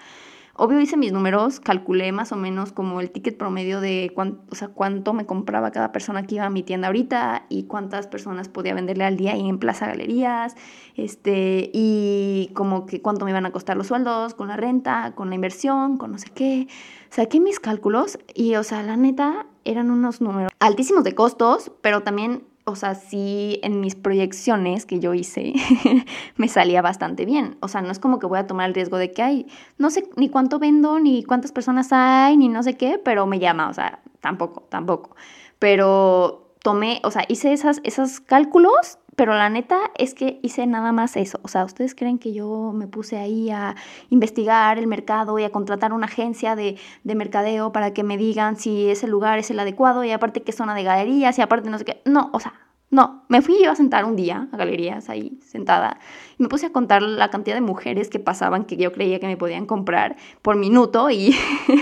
Obvio 0.58 0.80
hice 0.80 0.96
mis 0.96 1.12
números, 1.12 1.60
calculé 1.60 2.14
más 2.14 2.32
o 2.32 2.38
menos 2.38 2.72
como 2.72 3.02
el 3.02 3.12
ticket 3.12 3.38
promedio 3.38 3.82
de 3.82 4.12
cuánto, 4.16 4.42
o 4.50 4.56
sea, 4.56 4.70
cuánto 4.70 5.12
me 5.12 5.26
compraba 5.26 5.72
cada 5.72 5.92
persona 5.92 6.26
que 6.26 6.36
iba 6.36 6.46
a 6.46 6.50
mi 6.50 6.64
tienda 6.64 6.88
ahorita 6.88 7.46
y 7.50 7.64
cuántas 7.64 8.08
personas 8.08 8.48
podía 8.48 8.74
venderle 8.74 9.04
al 9.04 9.18
día 9.18 9.34
ahí 9.34 9.50
en 9.50 9.60
Plaza 9.60 9.88
Galerías, 9.88 10.56
este, 10.96 11.70
y 11.74 12.52
como 12.54 12.86
que 12.86 13.02
cuánto 13.02 13.26
me 13.26 13.32
iban 13.32 13.46
a 13.46 13.52
costar 13.52 13.76
los 13.76 13.88
sueldos 13.88 14.34
con 14.34 14.48
la 14.48 14.56
renta, 14.56 15.12
con 15.14 15.28
la 15.28 15.36
inversión, 15.36 15.98
con 15.98 16.14
no 16.14 16.18
sé 16.20 16.30
qué. 16.34 16.70
Saqué 17.10 17.42
mis 17.42 17.60
cálculos 17.60 18.18
y, 18.34 18.56
o 18.56 18.64
sea, 18.64 18.82
la 18.82 18.96
neta, 18.96 19.48
eran 19.66 19.92
unos 19.92 20.22
números 20.22 20.54
altísimos 20.60 21.04
de 21.04 21.16
costos, 21.16 21.70
pero 21.82 22.04
también 22.04 22.44
o 22.66 22.76
sea, 22.76 22.96
sí 22.96 23.60
en 23.62 23.80
mis 23.80 23.96
proyecciones 23.96 24.86
que 24.88 25.00
yo 25.00 25.14
hice 25.14 25.54
me 26.36 26.48
salía 26.48 26.82
bastante 26.82 27.26
bien. 27.26 27.58
O 27.62 27.68
sea, 27.68 27.82
no 27.82 27.92
es 27.92 28.00
como 28.00 28.18
que 28.20 28.26
voy 28.26 28.40
a 28.40 28.48
tomar 28.48 28.68
el 28.68 28.74
riesgo 28.74 28.98
de 28.98 29.12
que 29.12 29.22
hay, 29.22 29.48
no 29.78 29.92
sé 29.92 30.10
ni 30.16 30.30
cuánto 30.30 30.58
vendo, 30.58 31.00
ni 31.00 31.24
cuántas 31.24 31.52
personas 31.52 31.90
hay, 31.92 32.38
ni 32.38 32.50
no 32.50 32.64
sé 32.64 32.76
qué, 32.76 33.00
pero 33.04 33.28
me 33.28 33.40
llama, 33.40 33.70
o 33.70 33.74
sea, 33.74 34.02
tampoco, 34.20 34.64
tampoco. 34.70 35.16
Pero 35.60 36.54
tomé, 36.64 37.00
o 37.04 37.12
sea, 37.12 37.24
hice 37.28 37.54
esas, 37.54 37.80
esos 37.84 38.20
cálculos 38.20 38.98
pero 39.16 39.34
la 39.34 39.50
neta 39.50 39.92
es 39.98 40.14
que 40.14 40.40
hice 40.44 40.68
nada 40.68 40.92
más 40.92 41.16
eso. 41.16 41.40
O 41.44 41.48
sea, 41.48 41.66
¿ustedes 41.66 41.96
creen 41.96 42.20
que 42.20 42.34
yo 42.34 42.72
me 42.74 42.88
puse 42.88 43.18
ahí 43.18 43.50
a 43.50 43.76
investigar 44.10 44.78
el 44.78 44.88
mercado 44.88 45.40
y 45.40 45.44
a 45.44 45.52
contratar 45.52 45.94
una 45.94 46.08
agencia 46.08 46.56
de, 46.56 46.78
de 47.04 47.16
mercadeo 47.16 47.72
para 47.72 47.94
que 47.94 48.04
me 48.04 48.18
digan 48.18 48.58
si 48.58 48.90
ese 48.90 49.08
lugar 49.08 49.40
es 49.40 49.52
el 49.52 49.60
adecuado 49.60 50.04
y 50.04 50.12
aparte 50.12 50.42
qué 50.44 50.52
zona 50.52 50.76
de 50.76 50.84
galerías 50.84 51.38
y 51.38 51.42
aparte 51.42 51.70
no 51.70 51.78
sé 51.78 51.86
qué? 51.86 52.02
No, 52.06 52.30
o 52.34 52.40
sea, 52.40 52.54
no, 52.92 53.24
me 53.30 53.42
fui 53.42 53.62
yo 53.64 53.72
a 53.72 53.76
sentar 53.76 54.06
un 54.06 54.16
día 54.16 54.48
a 54.52 54.58
galerías 54.58 55.10
ahí 55.10 55.40
sentada 55.42 56.00
y 56.38 56.44
me 56.44 56.50
puse 56.50 56.68
a 56.68 56.72
contar 56.72 57.02
la 57.02 57.30
cantidad 57.30 57.56
de 57.56 57.62
mujeres 57.62 58.10
que 58.10 58.20
pasaban 58.20 58.64
que 58.64 58.78
yo 58.78 58.92
creía 58.92 59.20
que 59.20 59.28
me 59.28 59.38
podían 59.38 59.66
comprar 59.66 60.16
por 60.42 60.56
minuto 60.56 61.10
y 61.10 61.36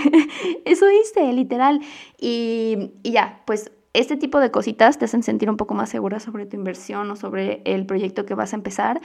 eso 0.64 0.86
hice, 0.90 1.32
literal. 1.32 1.80
Y, 2.18 2.92
y 3.02 3.12
ya, 3.12 3.42
pues 3.44 3.70
este 3.94 4.16
tipo 4.16 4.40
de 4.40 4.50
cositas 4.50 4.98
te 4.98 5.06
hacen 5.06 5.22
sentir 5.22 5.48
un 5.48 5.56
poco 5.56 5.74
más 5.74 5.88
segura 5.88 6.20
sobre 6.20 6.46
tu 6.46 6.56
inversión 6.56 7.10
o 7.10 7.16
sobre 7.16 7.62
el 7.64 7.86
proyecto 7.86 8.26
que 8.26 8.34
vas 8.34 8.52
a 8.52 8.56
empezar, 8.56 9.00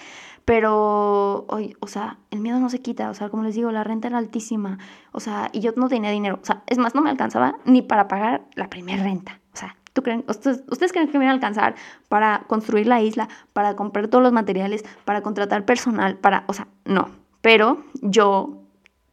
pero, 0.46 1.46
o 1.48 1.88
sea, 1.88 2.18
el 2.32 2.40
miedo 2.40 2.60
no 2.60 2.70
se 2.70 2.80
quita, 2.80 3.10
o 3.10 3.14
sea, 3.14 3.30
como 3.30 3.44
les 3.44 3.56
digo, 3.56 3.72
la 3.72 3.84
renta 3.84 4.08
era 4.08 4.18
altísima, 4.18 4.80
o 5.12 5.20
sea, 5.20 5.50
y 5.54 5.62
yo 5.62 5.72
no 5.76 5.88
tenía 5.90 6.10
dinero, 6.10 6.40
o 6.42 6.46
sea, 6.46 6.64
es 6.66 6.80
más, 6.80 6.96
no 6.96 7.02
me 7.02 7.12
alcanzaba 7.12 7.56
ni 7.66 7.84
para 7.84 8.08
pagar 8.08 8.42
la 8.56 8.68
primera 8.70 9.04
renta, 9.04 9.40
o 9.54 9.58
sea, 9.58 9.78
¿tú 9.94 10.02
creen, 10.02 10.26
ustedes, 10.28 10.64
ustedes 10.70 10.92
creen 10.92 11.08
que 11.08 11.20
me 11.20 11.26
iba 11.26 11.32
a 11.32 11.36
alcanzar 11.36 11.76
para 12.10 12.46
construir 12.48 12.88
la 12.88 13.00
isla, 13.00 13.30
para 13.54 13.76
comprar 13.76 14.08
todos 14.08 14.24
los 14.24 14.34
materiales, 14.34 14.84
para 15.06 15.22
contratar 15.22 15.66
personal, 15.66 16.18
para, 16.18 16.46
o 16.48 16.54
sea, 16.54 16.68
no, 16.86 17.10
pero 17.42 17.84
yo 18.02 18.64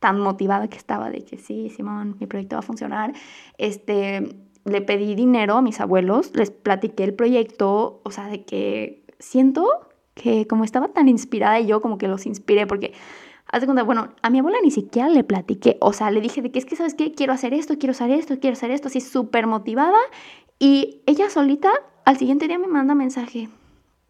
tan 0.00 0.20
motivada 0.20 0.68
que 0.68 0.76
estaba 0.76 1.10
de 1.10 1.24
que 1.24 1.36
sí, 1.36 1.68
Simón, 1.68 2.16
mi 2.18 2.26
proyecto 2.26 2.56
va 2.56 2.60
a 2.60 2.62
funcionar, 2.62 3.12
este, 3.58 4.36
le 4.66 4.82
pedí 4.82 5.14
dinero 5.14 5.56
a 5.56 5.62
mis 5.62 5.80
abuelos, 5.80 6.32
les 6.34 6.50
platiqué 6.50 7.04
el 7.04 7.14
proyecto, 7.14 8.00
o 8.02 8.10
sea, 8.10 8.26
de 8.26 8.44
que 8.44 9.04
siento 9.18 9.66
que 10.14 10.46
como 10.46 10.64
estaba 10.64 10.88
tan 10.88 11.08
inspirada 11.08 11.60
y 11.60 11.66
yo 11.66 11.80
como 11.80 11.98
que 11.98 12.08
los 12.08 12.26
inspiré 12.26 12.66
porque 12.66 12.92
haz 13.46 13.60
de 13.60 13.66
cuenta, 13.66 13.84
bueno, 13.84 14.08
a 14.22 14.30
mi 14.30 14.40
abuela 14.40 14.58
ni 14.62 14.70
siquiera 14.70 15.08
le 15.08 15.22
platiqué, 15.22 15.76
o 15.80 15.92
sea, 15.92 16.10
le 16.10 16.20
dije 16.20 16.42
de 16.42 16.50
que 16.50 16.58
es 16.58 16.64
que, 16.64 16.74
¿sabes 16.74 16.94
qué? 16.94 17.12
Quiero 17.12 17.32
hacer 17.32 17.54
esto, 17.54 17.78
quiero 17.78 17.92
hacer 17.92 18.10
esto, 18.10 18.38
quiero 18.40 18.54
hacer 18.54 18.70
esto, 18.70 18.88
así 18.88 19.00
súper 19.00 19.46
motivada 19.46 19.98
y 20.58 21.02
ella 21.06 21.30
solita 21.30 21.70
al 22.04 22.16
siguiente 22.16 22.48
día 22.48 22.58
me 22.58 22.66
manda 22.66 22.94
mensaje. 22.94 23.48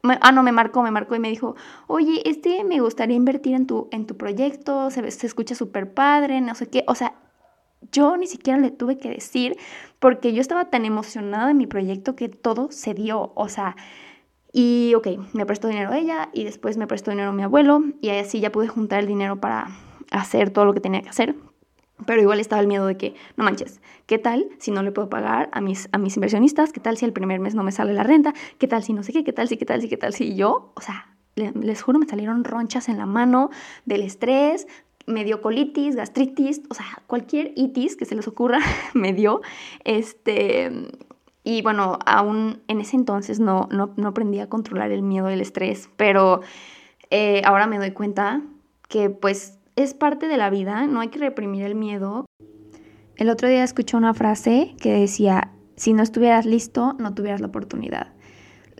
ah, 0.04 0.32
no, 0.32 0.42
me 0.42 0.52
marcó, 0.52 0.82
me 0.82 0.90
marcó 0.90 1.16
y 1.16 1.18
me 1.18 1.28
dijo, 1.28 1.56
oye, 1.86 2.22
este 2.24 2.64
me 2.64 2.80
gustaría 2.80 3.16
invertir 3.16 3.54
en 3.54 3.66
tu, 3.66 3.88
en 3.90 4.06
tu 4.06 4.16
proyecto, 4.16 4.90
se, 4.90 5.10
se 5.10 5.26
escucha 5.26 5.54
súper 5.54 5.92
padre, 5.92 6.40
no 6.40 6.54
sé 6.54 6.68
qué, 6.68 6.84
o 6.86 6.94
sea, 6.94 7.14
yo 7.92 8.16
ni 8.16 8.26
siquiera 8.26 8.58
le 8.58 8.70
tuve 8.70 8.98
que 8.98 9.10
decir 9.10 9.56
porque 9.98 10.32
yo 10.32 10.40
estaba 10.40 10.70
tan 10.70 10.84
emocionada 10.84 11.48
de 11.48 11.54
mi 11.54 11.66
proyecto 11.66 12.16
que 12.16 12.28
todo 12.28 12.70
se 12.70 12.94
dio, 12.94 13.32
o 13.34 13.48
sea, 13.48 13.76
y 14.52 14.94
ok, 14.94 15.08
me 15.34 15.44
prestó 15.44 15.68
dinero 15.68 15.92
ella 15.92 16.30
y 16.32 16.44
después 16.44 16.76
me 16.76 16.86
prestó 16.86 17.10
dinero 17.10 17.32
mi 17.32 17.42
abuelo 17.42 17.82
y 18.00 18.08
así 18.10 18.40
ya 18.40 18.50
pude 18.50 18.68
juntar 18.68 19.00
el 19.00 19.06
dinero 19.06 19.40
para 19.40 19.68
hacer 20.10 20.50
todo 20.50 20.64
lo 20.64 20.72
que 20.72 20.80
tenía 20.80 21.02
que 21.02 21.10
hacer. 21.10 21.34
Pero 22.04 22.20
igual 22.20 22.40
estaba 22.40 22.60
el 22.60 22.66
miedo 22.66 22.86
de 22.86 22.96
que, 22.96 23.14
no 23.36 23.44
manches, 23.44 23.80
¿qué 24.06 24.18
tal 24.18 24.48
si 24.58 24.70
no 24.70 24.82
le 24.82 24.92
puedo 24.92 25.08
pagar 25.08 25.48
a 25.52 25.60
mis, 25.60 25.88
a 25.92 25.98
mis 25.98 26.16
inversionistas? 26.16 26.72
¿Qué 26.72 26.80
tal 26.80 26.96
si 26.96 27.06
el 27.06 27.12
primer 27.12 27.40
mes 27.40 27.54
no 27.54 27.62
me 27.62 27.72
sale 27.72 27.94
la 27.94 28.02
renta? 28.02 28.34
¿Qué 28.58 28.68
tal 28.68 28.82
si 28.82 28.92
no 28.92 29.02
sé 29.02 29.12
qué? 29.12 29.24
¿Qué 29.24 29.32
tal 29.32 29.48
si, 29.48 29.56
qué 29.56 29.64
tal 29.64 29.80
si, 29.80 29.88
qué 29.88 29.96
tal 29.96 30.12
si 30.12 30.36
yo? 30.36 30.72
O 30.74 30.80
sea, 30.80 31.16
les 31.36 31.82
juro, 31.82 31.98
me 31.98 32.06
salieron 32.06 32.44
ronchas 32.44 32.88
en 32.88 32.98
la 32.98 33.06
mano 33.06 33.50
del 33.84 34.02
estrés, 34.02 34.66
me 35.06 35.24
dio 35.24 35.40
colitis, 35.40 35.96
gastritis, 35.96 36.62
o 36.68 36.74
sea, 36.74 36.86
cualquier 37.06 37.52
itis 37.56 37.96
que 37.96 38.04
se 38.04 38.14
les 38.14 38.26
ocurra 38.28 38.58
me 38.94 39.12
dio. 39.12 39.40
Este, 39.84 40.70
y 41.44 41.62
bueno, 41.62 41.98
aún 42.04 42.60
en 42.66 42.80
ese 42.80 42.96
entonces 42.96 43.38
no, 43.38 43.68
no, 43.70 44.08
aprendí 44.08 44.40
a 44.40 44.48
controlar 44.48 44.90
el 44.90 45.02
miedo 45.02 45.30
y 45.30 45.34
el 45.34 45.40
estrés, 45.40 45.88
pero 45.96 46.40
eh, 47.10 47.42
ahora 47.44 47.66
me 47.66 47.78
doy 47.78 47.92
cuenta 47.92 48.42
que 48.88 49.10
pues 49.10 49.58
es 49.76 49.94
parte 49.94 50.26
de 50.26 50.36
la 50.36 50.50
vida, 50.50 50.86
no 50.86 51.00
hay 51.00 51.08
que 51.08 51.18
reprimir 51.18 51.64
el 51.64 51.74
miedo. 51.74 52.26
El 53.16 53.30
otro 53.30 53.48
día 53.48 53.62
escuché 53.62 53.96
una 53.96 54.12
frase 54.12 54.74
que 54.80 54.92
decía, 54.92 55.52
si 55.76 55.92
no 55.92 56.02
estuvieras 56.02 56.46
listo, 56.46 56.94
no 56.98 57.14
tuvieras 57.14 57.40
la 57.40 57.46
oportunidad. 57.46 58.08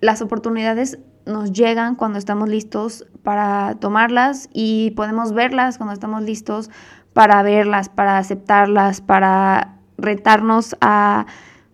Las 0.00 0.20
oportunidades 0.20 0.98
nos 1.24 1.52
llegan 1.52 1.96
cuando 1.96 2.18
estamos 2.18 2.48
listos 2.48 3.06
para 3.26 3.74
tomarlas 3.80 4.48
y 4.52 4.92
podemos 4.92 5.32
verlas 5.32 5.78
cuando 5.78 5.94
estamos 5.94 6.22
listos 6.22 6.70
para 7.12 7.42
verlas, 7.42 7.88
para 7.88 8.18
aceptarlas, 8.18 9.00
para 9.00 9.80
retarnos 9.98 10.76
a 10.80 11.26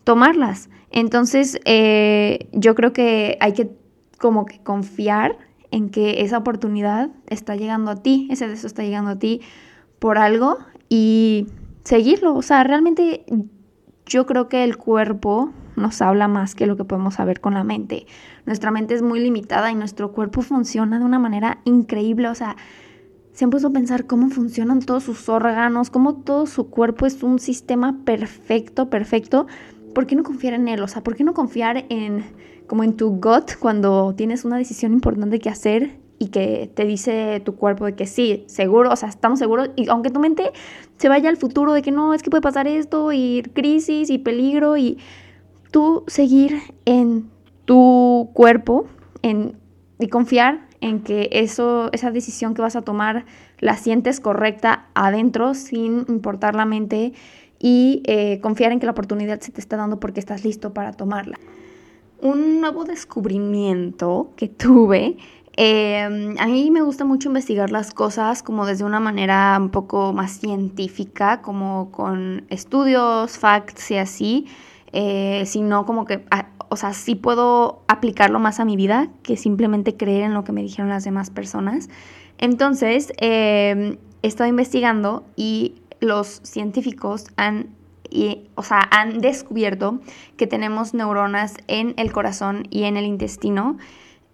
tomarlas. 0.05 0.71
Entonces, 0.91 1.61
eh, 1.67 2.49
yo 2.53 2.75
creo 2.75 2.95
que 2.95 3.37
hay 3.39 3.53
que 3.53 3.71
como 4.19 4.47
que 4.47 4.61
confiar 4.63 5.37
en 5.71 5.91
que 5.91 6.23
esa 6.23 6.39
oportunidad 6.39 7.11
está 7.27 7.55
llegando 7.55 7.91
a 7.91 7.97
ti, 7.97 8.29
ese 8.31 8.49
deseo 8.49 8.69
está 8.69 8.83
llegando 8.83 9.11
a 9.11 9.19
ti 9.19 9.43
por 9.99 10.17
algo 10.17 10.57
y 10.89 11.49
seguirlo. 11.85 12.35
O 12.35 12.41
sea, 12.41 12.65
realmente 12.65 13.27
yo 14.07 14.25
creo 14.25 14.49
que 14.49 14.65
el 14.65 14.79
cuerpo 14.79 15.51
nos 15.77 16.03
habla 16.03 16.29
más 16.29 16.55
que 16.55 16.67
lo 16.67 16.77
que 16.77 16.85
podemos 16.85 17.15
saber 17.15 17.41
con 17.41 17.55
la 17.55 17.65
mente. 17.65 18.07
Nuestra 18.47 18.71
mente 18.71 18.95
es 18.95 19.03
muy 19.03 19.21
limitada 19.21 19.71
y 19.71 19.75
nuestro 19.75 20.13
cuerpo 20.13 20.43
funciona 20.43 20.99
de 20.99 21.05
una 21.05 21.19
manera 21.19 21.61
increíble. 21.65 22.29
O 22.29 22.35
sea, 22.35 22.57
se 23.33 23.45
han 23.45 23.51
puesto 23.51 23.69
a 23.69 23.73
pensar 23.73 24.07
cómo 24.07 24.29
funcionan 24.29 24.81
todos 24.81 25.05
sus 25.05 25.29
órganos, 25.29 25.91
cómo 25.91 26.17
todo 26.17 26.47
su 26.47 26.69
cuerpo 26.69 27.07
es 27.07 27.23
un 27.23 27.39
sistema 27.39 27.99
perfecto, 28.05 28.91
perfecto. 28.91 29.47
¿Por 29.95 30.07
qué 30.07 30.17
no 30.17 30.23
confiar 30.23 30.55
en 30.55 30.69
él? 30.69 30.83
O 30.83 30.89
sea, 30.89 31.03
¿por 31.03 31.17
qué 31.17 31.25
no 31.25 31.35
confiar 31.35 31.85
en 31.89 32.25
como 32.67 32.85
en 32.85 32.97
tu 32.97 33.11
gut 33.21 33.53
cuando 33.59 34.15
tienes 34.17 34.45
una 34.45 34.57
decisión 34.57 34.93
importante 34.93 35.39
que 35.41 35.51
hacer 35.51 35.99
y 36.19 36.29
que 36.29 36.71
te 36.73 36.85
dice 36.85 37.43
tu 37.45 37.57
cuerpo 37.57 37.85
de 37.85 37.95
que 37.95 38.07
sí, 38.07 38.45
seguro, 38.47 38.93
o 38.93 38.97
sea, 38.97 39.09
estamos 39.09 39.41
seguros, 39.41 39.71
y 39.75 39.89
aunque 39.89 40.09
tu 40.09 40.21
mente 40.21 40.53
se 40.97 41.09
vaya 41.09 41.29
al 41.29 41.37
futuro 41.37 41.73
de 41.73 41.83
que 41.83 41.91
no, 41.91 42.15
es 42.15 42.23
que 42.23 42.31
puede 42.31 42.43
pasar 42.43 42.69
esto, 42.69 43.13
y 43.13 43.43
crisis 43.55 44.09
y 44.09 44.19
peligro, 44.19 44.77
y 44.77 44.99
tú 45.73 46.05
seguir 46.07 46.61
en 46.85 47.29
tu 47.65 48.31
cuerpo 48.35 48.87
en, 49.23 49.57
y 49.99 50.07
confiar 50.07 50.69
en 50.81 51.01
que 51.01 51.29
eso, 51.33 51.91
esa 51.93 52.11
decisión 52.11 52.55
que 52.55 52.63
vas 52.63 52.77
a 52.77 52.83
tomar 52.83 53.25
la 53.59 53.77
sientes 53.77 54.21
correcta 54.21 54.87
adentro 54.95 55.55
sin 55.55 56.05
importar 56.09 56.55
la 56.55 56.67
mente 56.67 57.15
y 57.59 58.03
eh, 58.07 58.41
confiar 58.41 58.73
en 58.73 58.81
que 58.81 58.87
la 58.87 58.93
oportunidad 58.93 59.41
se 59.41 59.53
te 59.53 59.61
está 59.61 59.77
dando 59.77 59.99
porque 60.01 60.21
estás 60.21 60.45
listo 60.45 60.75
para 60.75 60.93
tomarla. 60.93 61.39
Un 62.21 62.61
nuevo 62.61 62.85
descubrimiento 62.85 64.33
que 64.37 64.49
tuve 64.49 65.17
em, 65.57 66.37
a 66.39 66.47
mí 66.47 66.71
me 66.71 66.83
gusta 66.83 67.05
mucho 67.05 67.29
investigar 67.29 67.71
las 67.71 67.95
cosas 67.95 68.43
como 68.43 68.67
desde 68.67 68.85
una 68.85 69.01
manera 69.01 69.57
un 69.61 69.71
poco 69.71 70.13
más 70.13 70.33
científica, 70.33 71.41
como 71.41 71.93
con 71.93 72.45
estudios, 72.51 73.39
facts 73.39 73.93
y 73.93 73.97
así 73.97 74.47
eh, 74.93 75.45
sino 75.47 75.85
como 75.87 76.05
que, 76.05 76.25
ah, 76.31 76.49
o 76.69 76.77
sea, 76.77 76.93
sí 76.95 77.15
puedo 77.15 77.83
aplicarlo 77.89 78.39
más 78.39 78.61
a 78.61 78.65
mi 78.65 78.77
vida 78.77 79.09
que 79.23 79.37
simplemente 79.37 79.97
creer 79.97 80.23
en 80.23 80.35
lo 80.35 80.45
que 80.45 80.53
me 80.53 80.63
dijeron 80.63 80.89
las 80.89 81.05
demás 81.05 81.31
personas. 81.31 81.89
Entonces, 82.39 83.13
eh, 83.21 83.99
he 84.23 84.27
estado 84.27 84.49
investigando 84.49 85.25
y 85.37 85.83
los 86.01 86.41
científicos 86.43 87.27
han, 87.37 87.69
o 88.55 88.63
sea, 88.63 88.89
han 88.91 89.21
descubierto 89.21 90.01
que 90.37 90.47
tenemos 90.47 90.95
neuronas 90.95 91.55
en 91.69 91.95
el 91.97 92.13
corazón 92.13 92.67
y 92.71 92.85
en 92.85 92.97
el 92.97 93.05
intestino, 93.05 93.79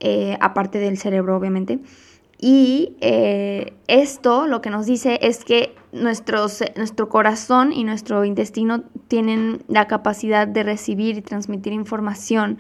eh, 0.00 0.38
aparte 0.41 0.79
del 0.79 0.99
cerebro, 0.99 1.37
obviamente. 1.37 1.81
Y 2.41 2.97
eh, 3.00 3.75
esto 3.88 4.47
lo 4.47 4.62
que 4.62 4.71
nos 4.71 4.87
dice 4.87 5.19
es 5.23 5.45
que 5.45 5.75
nuestros, 5.93 6.62
nuestro 6.77 7.09
corazón 7.09 7.73
y 7.73 7.85
nuestro 7.85 8.25
intestino 8.25 8.85
tienen 9.09 9.62
la 9.69 9.87
capacidad 9.87 10.47
de 10.47 10.62
recibir 10.62 11.17
y 11.17 11.23
transmitir 11.23 11.73
información 11.73 12.59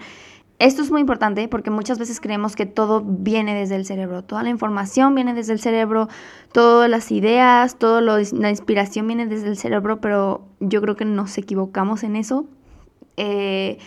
esto 0.58 0.82
es 0.82 0.90
muy 0.90 1.00
importante 1.00 1.46
porque 1.46 1.70
muchas 1.70 2.00
veces 2.00 2.20
creemos 2.20 2.56
que 2.56 2.66
todo 2.66 3.00
viene 3.00 3.54
desde 3.54 3.76
el 3.76 3.84
cerebro, 3.84 4.24
toda 4.24 4.42
la 4.42 4.48
información 4.48 5.14
viene 5.14 5.32
desde 5.32 5.52
el 5.52 5.60
cerebro, 5.60 6.08
todas 6.50 6.90
las 6.90 7.12
ideas, 7.12 7.78
toda 7.78 8.00
la 8.00 8.50
inspiración 8.50 9.06
viene 9.06 9.26
desde 9.26 9.46
el 9.46 9.56
cerebro, 9.56 10.00
pero 10.00 10.48
yo 10.58 10.80
creo 10.82 10.96
que 10.96 11.04
nos 11.04 11.38
equivocamos 11.38 12.02
en 12.02 12.16
eso. 12.16 12.46
Eh, 13.16 13.78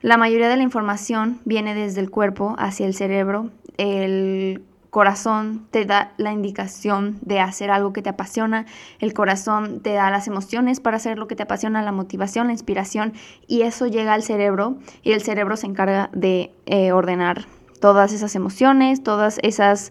la 0.00 0.16
mayoría 0.16 0.48
de 0.48 0.56
la 0.56 0.62
información 0.62 1.40
viene 1.44 1.74
desde 1.74 2.00
el 2.00 2.10
cuerpo 2.10 2.54
hacia 2.58 2.86
el 2.86 2.94
cerebro. 2.94 3.50
El 3.76 4.62
corazón 4.94 5.66
te 5.72 5.86
da 5.86 6.12
la 6.18 6.30
indicación 6.30 7.18
de 7.20 7.40
hacer 7.40 7.72
algo 7.72 7.92
que 7.92 8.00
te 8.00 8.10
apasiona, 8.10 8.64
el 9.00 9.12
corazón 9.12 9.80
te 9.80 9.92
da 9.92 10.08
las 10.12 10.28
emociones 10.28 10.78
para 10.78 10.98
hacer 10.98 11.18
lo 11.18 11.26
que 11.26 11.34
te 11.34 11.42
apasiona, 11.42 11.82
la 11.82 11.90
motivación, 11.90 12.46
la 12.46 12.52
inspiración, 12.52 13.12
y 13.48 13.62
eso 13.62 13.88
llega 13.88 14.14
al 14.14 14.22
cerebro 14.22 14.76
y 15.02 15.10
el 15.10 15.20
cerebro 15.20 15.56
se 15.56 15.66
encarga 15.66 16.10
de 16.12 16.52
eh, 16.66 16.92
ordenar 16.92 17.46
todas 17.80 18.12
esas 18.12 18.36
emociones, 18.36 19.02
todas 19.02 19.40
esas, 19.42 19.90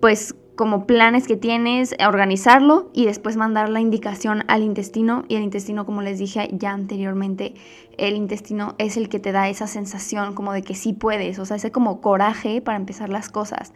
pues, 0.00 0.34
como 0.56 0.84
planes 0.84 1.28
que 1.28 1.36
tienes, 1.36 1.94
organizarlo 2.04 2.90
y 2.92 3.06
después 3.06 3.36
mandar 3.36 3.68
la 3.68 3.80
indicación 3.80 4.44
al 4.48 4.62
intestino. 4.62 5.24
Y 5.28 5.36
el 5.36 5.42
intestino, 5.42 5.84
como 5.84 6.02
les 6.02 6.18
dije 6.18 6.48
ya 6.52 6.70
anteriormente, 6.70 7.54
el 7.98 8.14
intestino 8.16 8.74
es 8.78 8.96
el 8.96 9.08
que 9.08 9.18
te 9.18 9.32
da 9.32 9.48
esa 9.48 9.66
sensación 9.66 10.34
como 10.34 10.52
de 10.52 10.62
que 10.62 10.74
sí 10.74 10.92
puedes, 10.92 11.38
o 11.38 11.44
sea, 11.44 11.56
ese 11.56 11.72
como 11.72 12.00
coraje 12.00 12.60
para 12.60 12.76
empezar 12.76 13.08
las 13.08 13.28
cosas. 13.28 13.72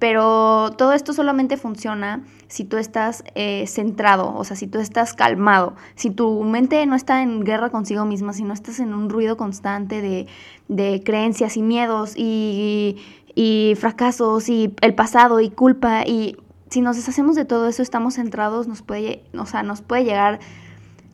Pero 0.00 0.72
todo 0.76 0.92
esto 0.92 1.12
solamente 1.12 1.56
funciona 1.56 2.24
si 2.48 2.64
tú 2.64 2.78
estás 2.78 3.22
eh, 3.36 3.66
centrado, 3.68 4.34
o 4.34 4.42
sea, 4.42 4.56
si 4.56 4.66
tú 4.66 4.80
estás 4.80 5.14
calmado, 5.14 5.76
si 5.94 6.10
tu 6.10 6.42
mente 6.42 6.84
no 6.86 6.96
está 6.96 7.22
en 7.22 7.44
guerra 7.44 7.70
consigo 7.70 8.04
misma, 8.06 8.32
si 8.32 8.42
no 8.42 8.52
estás 8.52 8.80
en 8.80 8.94
un 8.94 9.10
ruido 9.10 9.36
constante 9.36 10.00
de, 10.00 11.02
creencias 11.04 11.56
y 11.56 11.62
miedos 11.62 12.14
y, 12.16 12.96
y 13.34 13.74
fracasos 13.76 14.48
y 14.48 14.74
el 14.80 14.94
pasado 14.94 15.38
y 15.40 15.50
culpa 15.50 16.04
y 16.06 16.36
si 16.70 16.80
nos 16.80 16.96
deshacemos 16.96 17.36
de 17.36 17.44
todo 17.44 17.68
eso, 17.68 17.82
estamos 17.82 18.14
centrados, 18.14 18.68
nos 18.68 18.80
puede, 18.80 19.22
o 19.36 19.44
sea, 19.44 19.62
nos 19.62 19.82
puede 19.82 20.04
llegar 20.04 20.38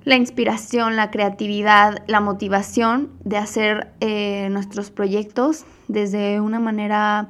la 0.05 0.17
inspiración, 0.17 0.95
la 0.95 1.11
creatividad, 1.11 2.05
la 2.07 2.21
motivación 2.21 3.11
de 3.25 3.39
hacer 3.39 3.91
eh, 4.01 4.49
nuestros 4.51 4.91
proyectos 4.91 5.65
desde 5.89 6.41
una 6.41 6.61
manera 6.61 7.29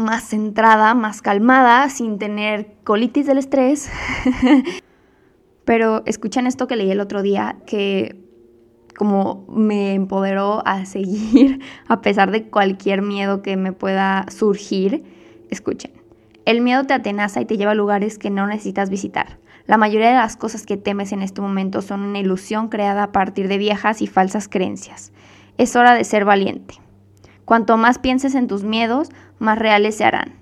más 0.00 0.24
centrada, 0.24 0.94
más 0.94 1.22
calmada, 1.22 1.88
sin 1.88 2.18
tener 2.18 2.74
colitis 2.84 3.26
del 3.26 3.38
estrés. 3.38 3.90
Pero 5.64 6.02
escuchan 6.06 6.46
esto 6.46 6.66
que 6.66 6.76
leí 6.76 6.90
el 6.90 7.00
otro 7.00 7.22
día, 7.22 7.58
que 7.66 8.20
como 8.96 9.46
me 9.48 9.94
empoderó 9.94 10.66
a 10.66 10.84
seguir 10.86 11.60
a 11.88 12.00
pesar 12.00 12.30
de 12.30 12.50
cualquier 12.50 13.02
miedo 13.02 13.42
que 13.42 13.56
me 13.56 13.72
pueda 13.72 14.26
surgir. 14.28 15.04
Escuchen, 15.48 15.92
el 16.44 16.60
miedo 16.60 16.84
te 16.84 16.94
atenaza 16.94 17.40
y 17.40 17.44
te 17.44 17.56
lleva 17.56 17.72
a 17.72 17.74
lugares 17.74 18.18
que 18.18 18.30
no 18.30 18.46
necesitas 18.46 18.90
visitar. 18.90 19.38
La 19.66 19.76
mayoría 19.76 20.08
de 20.08 20.16
las 20.16 20.36
cosas 20.36 20.66
que 20.66 20.76
temes 20.76 21.12
en 21.12 21.22
este 21.22 21.40
momento 21.40 21.80
son 21.80 22.02
una 22.02 22.18
ilusión 22.18 22.68
creada 22.68 23.04
a 23.04 23.12
partir 23.12 23.46
de 23.46 23.56
viejas 23.56 24.02
y 24.02 24.06
falsas 24.06 24.48
creencias. 24.48 25.12
Es 25.58 25.76
hora 25.76 25.94
de 25.94 26.04
ser 26.04 26.24
valiente. 26.24 26.74
Cuanto 27.44 27.76
más 27.76 27.98
pienses 27.98 28.34
en 28.34 28.48
tus 28.48 28.64
miedos, 28.64 29.10
más 29.40 29.58
reales 29.58 29.96
se 29.96 30.04
harán. 30.04 30.34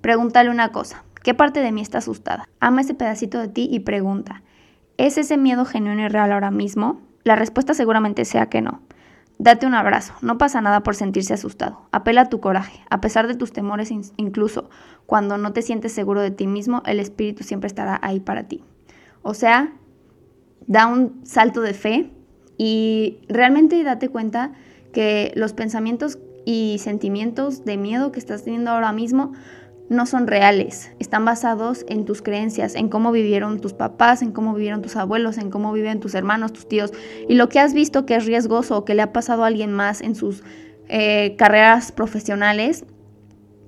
Pregúntale 0.00 0.50
una 0.50 0.72
cosa, 0.72 1.04
¿qué 1.22 1.34
parte 1.34 1.60
de 1.60 1.70
mí 1.70 1.80
está 1.80 1.98
asustada? 1.98 2.48
Ama 2.58 2.80
ese 2.80 2.94
pedacito 2.94 3.38
de 3.38 3.48
ti 3.48 3.68
y 3.70 3.80
pregunta, 3.80 4.42
¿es 4.96 5.18
ese 5.18 5.36
miedo 5.36 5.64
genuino 5.64 6.02
y 6.02 6.08
real 6.08 6.32
ahora 6.32 6.50
mismo? 6.50 7.00
La 7.22 7.36
respuesta 7.36 7.74
seguramente 7.74 8.24
sea 8.24 8.46
que 8.46 8.62
no. 8.62 8.80
Date 9.38 9.66
un 9.66 9.74
abrazo, 9.74 10.14
no 10.22 10.38
pasa 10.38 10.62
nada 10.62 10.82
por 10.82 10.94
sentirse 10.94 11.34
asustado. 11.34 11.88
Apela 11.92 12.22
a 12.22 12.28
tu 12.30 12.40
coraje. 12.40 12.80
A 12.88 13.02
pesar 13.02 13.26
de 13.26 13.34
tus 13.34 13.52
temores, 13.52 13.90
incluso 14.16 14.70
cuando 15.04 15.36
no 15.36 15.52
te 15.52 15.60
sientes 15.60 15.92
seguro 15.92 16.22
de 16.22 16.30
ti 16.30 16.46
mismo, 16.46 16.82
el 16.86 17.00
espíritu 17.00 17.44
siempre 17.44 17.66
estará 17.66 17.98
ahí 18.02 18.20
para 18.20 18.44
ti. 18.44 18.64
O 19.22 19.34
sea, 19.34 19.72
da 20.66 20.86
un 20.86 21.20
salto 21.24 21.60
de 21.60 21.74
fe 21.74 22.10
y 22.56 23.18
realmente 23.28 23.82
date 23.82 24.08
cuenta 24.08 24.52
que 24.92 25.32
los 25.34 25.52
pensamientos 25.52 26.18
y 26.46 26.78
sentimientos 26.78 27.66
de 27.66 27.76
miedo 27.76 28.12
que 28.12 28.20
estás 28.20 28.44
teniendo 28.44 28.70
ahora 28.70 28.92
mismo 28.92 29.32
no 29.88 30.06
son 30.06 30.26
reales, 30.26 30.90
están 30.98 31.24
basados 31.24 31.84
en 31.88 32.04
tus 32.04 32.22
creencias, 32.22 32.74
en 32.74 32.88
cómo 32.88 33.12
vivieron 33.12 33.60
tus 33.60 33.72
papás, 33.72 34.22
en 34.22 34.32
cómo 34.32 34.54
vivieron 34.54 34.80
tus 34.80 34.96
abuelos, 34.96 35.38
en 35.38 35.50
cómo 35.50 35.72
viven 35.72 36.00
tus 36.00 36.14
hermanos, 36.14 36.52
tus 36.52 36.68
tíos, 36.68 36.92
y 37.28 37.34
lo 37.34 37.48
que 37.48 37.60
has 37.60 37.74
visto 37.74 38.06
que 38.06 38.16
es 38.16 38.24
riesgoso 38.26 38.78
o 38.78 38.84
que 38.84 38.94
le 38.94 39.02
ha 39.02 39.12
pasado 39.12 39.44
a 39.44 39.48
alguien 39.48 39.72
más 39.72 40.00
en 40.00 40.14
sus 40.14 40.42
eh, 40.88 41.34
carreras 41.36 41.92
profesionales, 41.92 42.84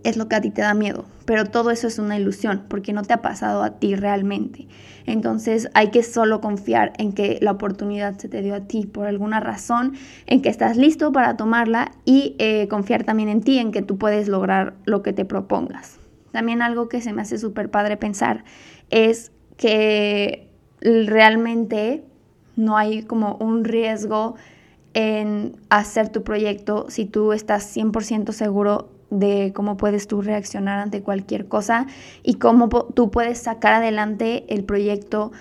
es 0.05 0.17
lo 0.17 0.29
que 0.29 0.37
a 0.37 0.41
ti 0.41 0.51
te 0.51 0.63
da 0.63 0.75
miedo, 0.75 1.05
pero 1.29 1.45
todo 1.45 1.71
eso 1.71 1.89
es 1.89 1.99
una 1.99 2.17
ilusión 2.19 2.65
porque 2.69 2.95
no 2.95 3.03
te 3.03 3.13
ha 3.13 3.21
pasado 3.21 3.63
a 3.63 3.79
ti 3.79 3.95
realmente. 3.95 4.67
Entonces 5.05 5.69
hay 5.75 5.89
que 5.91 6.03
solo 6.03 6.41
confiar 6.41 6.95
en 6.97 7.13
que 7.13 7.39
la 7.43 7.51
oportunidad 7.51 8.17
se 8.17 8.31
te 8.31 8.41
dio 8.41 8.55
a 8.55 8.61
ti 8.61 8.87
por 8.87 9.07
alguna 9.07 9.39
razón, 9.39 9.93
en 10.25 10.41
que 10.41 10.49
estás 10.49 10.79
listo 10.79 11.13
para 11.13 11.37
tomarla 11.37 11.93
y 12.07 12.35
eh, 12.39 12.67
confiar 12.69 13.05
también 13.05 13.29
en 13.29 13.43
ti, 13.43 13.59
en 13.59 13.73
que 13.73 13.83
tú 13.83 13.99
puedes 13.99 14.27
lograr 14.27 14.73
lo 14.87 15.03
que 15.03 15.13
te 15.13 15.27
propongas. 15.27 15.99
También 16.33 16.63
algo 16.63 16.89
que 16.89 17.03
se 17.03 17.13
me 17.13 17.21
hace 17.21 17.37
súper 17.37 17.71
padre 17.71 17.99
pensar 17.99 18.45
es 18.89 19.31
que 19.59 20.49
realmente 20.81 22.05
no 22.57 22.79
hay 22.79 23.03
como 23.03 23.35
un 23.35 23.65
riesgo 23.65 24.37
en 24.95 25.59
hacer 25.69 26.09
tu 26.09 26.23
proyecto 26.23 26.87
si 26.89 27.05
tú 27.05 27.35
estás 27.35 27.77
100% 27.77 28.33
seguro 28.33 28.98
de 29.11 29.53
cómo 29.55 29.77
puedes 29.77 30.07
tú 30.07 30.23
reaccionar 30.23 30.79
ante 30.79 31.03
cualquier 31.03 31.49
cosa 31.49 31.87
y 32.23 32.35
cómo 32.35 32.69
tú 32.69 33.11
puedes 33.11 33.39
sacar 33.39 33.75
adelante 33.75 34.45
el 34.49 34.65
proyecto 34.65 35.33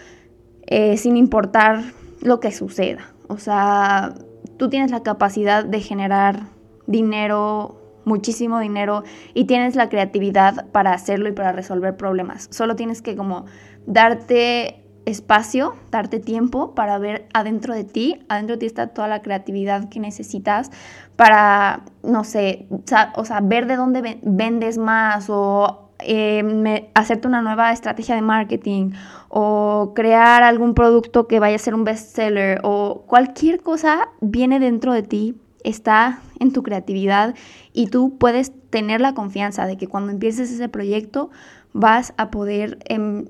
eh, 0.65 0.97
sin 0.97 1.17
importar 1.17 1.83
lo 2.21 2.39
que 2.39 2.51
suceda. 2.51 3.13
O 3.27 3.37
sea, 3.37 4.13
tú 4.57 4.69
tienes 4.69 4.91
la 4.91 5.03
capacidad 5.03 5.65
de 5.65 5.81
generar 5.81 6.47
dinero, 6.87 7.81
muchísimo 8.05 8.59
dinero 8.59 9.03
y 9.33 9.45
tienes 9.45 9.75
la 9.75 9.89
creatividad 9.89 10.69
para 10.71 10.93
hacerlo 10.93 11.27
y 11.27 11.33
para 11.33 11.51
resolver 11.51 11.97
problemas. 11.97 12.47
Solo 12.51 12.75
tienes 12.75 13.01
que 13.01 13.15
como 13.15 13.45
darte 13.85 14.86
espacio, 15.07 15.73
darte 15.89 16.19
tiempo 16.19 16.75
para 16.75 16.99
ver 16.99 17.27
adentro 17.33 17.73
de 17.73 17.85
ti, 17.85 18.19
adentro 18.27 18.55
de 18.55 18.59
ti 18.59 18.65
está 18.65 18.87
toda 18.87 19.07
la 19.07 19.21
creatividad 19.21 19.87
que 19.87 20.01
necesitas 20.01 20.69
para, 21.15 21.83
no 22.03 22.25
sé, 22.25 22.67
o 23.15 23.23
sea, 23.23 23.39
ver 23.41 23.67
de 23.67 23.77
dónde 23.77 24.19
vendes 24.21 24.77
más 24.77 25.29
o 25.29 25.89
eh, 25.99 26.89
hacerte 26.93 27.27
una 27.27 27.41
nueva 27.41 27.71
estrategia 27.71 28.15
de 28.15 28.21
marketing 28.21 28.91
o 29.29 29.93
crear 29.95 30.43
algún 30.43 30.73
producto 30.73 31.27
que 31.27 31.39
vaya 31.39 31.55
a 31.55 31.59
ser 31.59 31.73
un 31.73 31.85
bestseller 31.85 32.59
o 32.63 33.03
cualquier 33.07 33.61
cosa 33.61 34.09
viene 34.19 34.59
dentro 34.59 34.91
de 34.91 35.03
ti, 35.03 35.35
está 35.63 36.19
en 36.39 36.51
tu 36.51 36.63
creatividad 36.63 37.33
y 37.71 37.87
tú 37.87 38.17
puedes 38.17 38.51
tener 38.69 38.99
la 38.99 39.13
confianza 39.13 39.65
de 39.65 39.77
que 39.77 39.87
cuando 39.87 40.11
empieces 40.11 40.51
ese 40.51 40.67
proyecto 40.67 41.29
vas 41.71 42.13
a 42.17 42.29
poder, 42.29 42.77
em, 42.89 43.25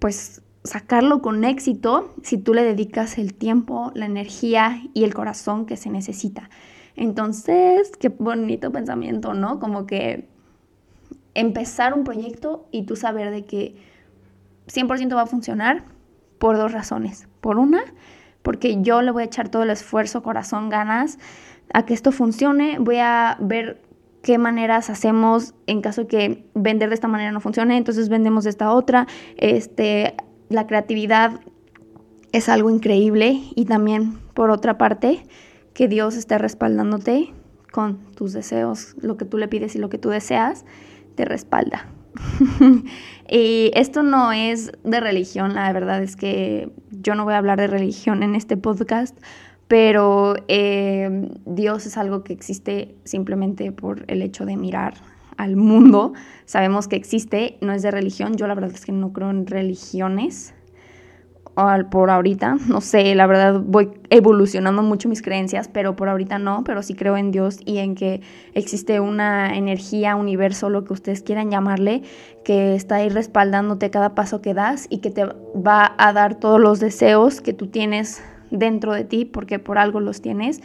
pues, 0.00 0.42
sacarlo 0.64 1.22
con 1.22 1.44
éxito 1.44 2.14
si 2.22 2.38
tú 2.38 2.54
le 2.54 2.62
dedicas 2.62 3.18
el 3.18 3.34
tiempo, 3.34 3.92
la 3.94 4.06
energía 4.06 4.82
y 4.94 5.04
el 5.04 5.14
corazón 5.14 5.66
que 5.66 5.76
se 5.76 5.90
necesita. 5.90 6.50
Entonces, 6.96 7.92
qué 7.98 8.08
bonito 8.08 8.72
pensamiento, 8.72 9.34
¿no? 9.34 9.60
Como 9.60 9.86
que 9.86 10.28
empezar 11.34 11.94
un 11.94 12.04
proyecto 12.04 12.66
y 12.72 12.82
tú 12.82 12.96
saber 12.96 13.30
de 13.30 13.44
que 13.44 13.76
100% 14.66 15.14
va 15.14 15.22
a 15.22 15.26
funcionar 15.26 15.84
por 16.38 16.56
dos 16.56 16.72
razones. 16.72 17.28
Por 17.40 17.58
una, 17.58 17.80
porque 18.42 18.82
yo 18.82 19.02
le 19.02 19.10
voy 19.10 19.22
a 19.22 19.26
echar 19.26 19.48
todo 19.48 19.62
el 19.62 19.70
esfuerzo, 19.70 20.22
corazón, 20.22 20.68
ganas 20.68 21.18
a 21.72 21.84
que 21.84 21.94
esto 21.94 22.12
funcione. 22.12 22.78
Voy 22.80 22.98
a 22.98 23.36
ver 23.40 23.80
qué 24.22 24.38
maneras 24.38 24.90
hacemos 24.90 25.54
en 25.66 25.80
caso 25.80 26.06
que 26.06 26.44
vender 26.54 26.88
de 26.88 26.94
esta 26.94 27.08
manera 27.08 27.30
no 27.30 27.40
funcione, 27.40 27.76
entonces 27.76 28.08
vendemos 28.08 28.44
de 28.44 28.50
esta 28.50 28.72
otra. 28.72 29.06
Este, 29.36 30.16
la 30.48 30.66
creatividad 30.66 31.40
es 32.32 32.48
algo 32.48 32.70
increíble 32.70 33.40
y 33.54 33.64
también 33.64 34.18
por 34.34 34.50
otra 34.50 34.78
parte 34.78 35.24
que 35.74 35.88
Dios 35.88 36.16
esté 36.16 36.38
respaldándote 36.38 37.32
con 37.70 37.98
tus 38.14 38.32
deseos, 38.32 38.96
lo 39.00 39.16
que 39.16 39.24
tú 39.24 39.38
le 39.38 39.48
pides 39.48 39.74
y 39.76 39.78
lo 39.78 39.88
que 39.88 39.98
tú 39.98 40.10
deseas, 40.10 40.64
te 41.14 41.24
respalda. 41.24 41.86
y 43.28 43.70
esto 43.74 44.02
no 44.02 44.32
es 44.32 44.72
de 44.84 45.00
religión, 45.00 45.54
la 45.54 45.72
verdad 45.72 46.02
es 46.02 46.16
que 46.16 46.70
yo 46.90 47.14
no 47.14 47.24
voy 47.24 47.34
a 47.34 47.38
hablar 47.38 47.58
de 47.58 47.66
religión 47.66 48.22
en 48.22 48.34
este 48.34 48.56
podcast, 48.56 49.16
pero 49.68 50.34
eh, 50.48 51.28
Dios 51.44 51.86
es 51.86 51.98
algo 51.98 52.24
que 52.24 52.32
existe 52.32 52.96
simplemente 53.04 53.70
por 53.70 54.04
el 54.08 54.22
hecho 54.22 54.46
de 54.46 54.56
mirar 54.56 54.94
al 55.38 55.56
mundo. 55.56 56.12
Sabemos 56.44 56.88
que 56.88 56.96
existe, 56.96 57.56
no 57.62 57.72
es 57.72 57.80
de 57.82 57.90
religión. 57.90 58.36
Yo 58.36 58.46
la 58.46 58.54
verdad 58.54 58.72
es 58.74 58.84
que 58.84 58.92
no 58.92 59.12
creo 59.14 59.30
en 59.30 59.46
religiones. 59.46 60.54
por 61.90 62.10
ahorita. 62.10 62.58
No 62.68 62.80
sé, 62.80 63.14
la 63.14 63.26
verdad 63.26 63.60
voy 63.64 63.90
evolucionando 64.10 64.82
mucho 64.82 65.08
mis 65.08 65.22
creencias, 65.22 65.68
pero 65.68 65.96
por 65.96 66.08
ahorita 66.08 66.38
no, 66.38 66.62
pero 66.64 66.82
sí 66.82 66.94
creo 66.94 67.16
en 67.16 67.30
Dios 67.30 67.58
y 67.64 67.78
en 67.78 67.94
que 67.94 68.20
existe 68.54 69.00
una 69.00 69.56
energía, 69.56 70.16
universo, 70.16 70.68
lo 70.68 70.84
que 70.84 70.92
ustedes 70.92 71.22
quieran 71.22 71.50
llamarle, 71.50 72.02
que 72.44 72.74
está 72.74 72.96
ahí 72.96 73.08
respaldándote 73.08 73.90
cada 73.90 74.14
paso 74.14 74.42
que 74.42 74.54
das 74.54 74.86
y 74.90 74.98
que 74.98 75.10
te 75.10 75.24
va 75.24 75.94
a 75.98 76.12
dar 76.12 76.34
todos 76.34 76.60
los 76.60 76.80
deseos 76.80 77.40
que 77.40 77.52
tú 77.52 77.68
tienes 77.68 78.22
dentro 78.50 78.92
de 78.92 79.04
ti, 79.04 79.24
porque 79.24 79.58
por 79.58 79.78
algo 79.78 80.00
los 80.00 80.20
tienes. 80.20 80.60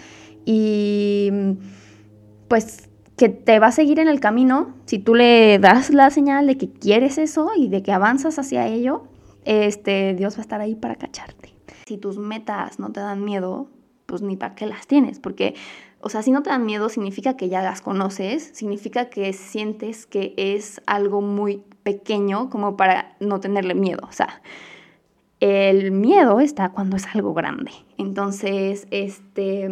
Y 0.46 1.32
pues 2.48 2.90
que 3.18 3.30
te 3.30 3.60
va 3.60 3.68
a 3.68 3.72
seguir 3.72 4.00
en 4.00 4.08
el 4.08 4.20
camino 4.20 4.74
si 4.86 5.00
tú 5.00 5.16
le 5.16 5.60
das 5.60 5.92
la 5.92 6.10
señal 6.10 6.48
de 6.48 6.58
que 6.58 6.72
quieres 6.72 7.18
eso 7.18 7.52
y 7.56 7.68
de 7.68 7.84
que 7.84 7.92
avanzas 7.92 8.40
hacia 8.40 8.68
ello 8.68 9.04
este, 9.46 10.14
Dios 10.14 10.36
va 10.36 10.40
a 10.40 10.42
estar 10.42 10.62
ahí 10.62 10.76
para 10.76 10.96
cacharte. 10.96 11.54
Si 11.86 11.98
tus 11.98 12.18
metas 12.18 12.80
no 12.80 12.92
te 12.92 13.00
dan 13.00 13.24
miedo, 13.24 13.68
pues 14.06 14.22
ni 14.22 14.38
para 14.38 14.56
qué 14.56 14.66
las 14.66 14.88
tienes, 14.88 15.20
porque, 15.20 15.56
o 16.00 16.10
sea, 16.10 16.22
si 16.22 16.32
no 16.32 16.44
te 16.44 16.50
dan 16.50 16.66
miedo 16.66 16.90
significa 16.90 17.36
que 17.36 17.50
ya 17.50 17.62
las 17.62 17.82
conoces, 17.82 18.52
significa 18.54 19.10
que 19.10 19.34
sientes 19.34 20.06
que 20.06 20.34
es 20.38 20.82
algo 20.86 21.22
muy 21.22 21.64
pequeño 21.84 22.50
como 22.50 22.78
para 22.78 23.16
no 23.20 23.40
tenerle 23.40 23.76
miedo, 23.76 24.08
o 24.08 24.14
sea, 24.14 24.42
el 25.40 25.92
miedo 25.92 26.40
está 26.40 26.70
cuando 26.70 26.96
es 26.96 27.06
algo 27.14 27.34
grande. 27.34 27.72
Entonces, 27.98 28.88
este, 28.92 29.70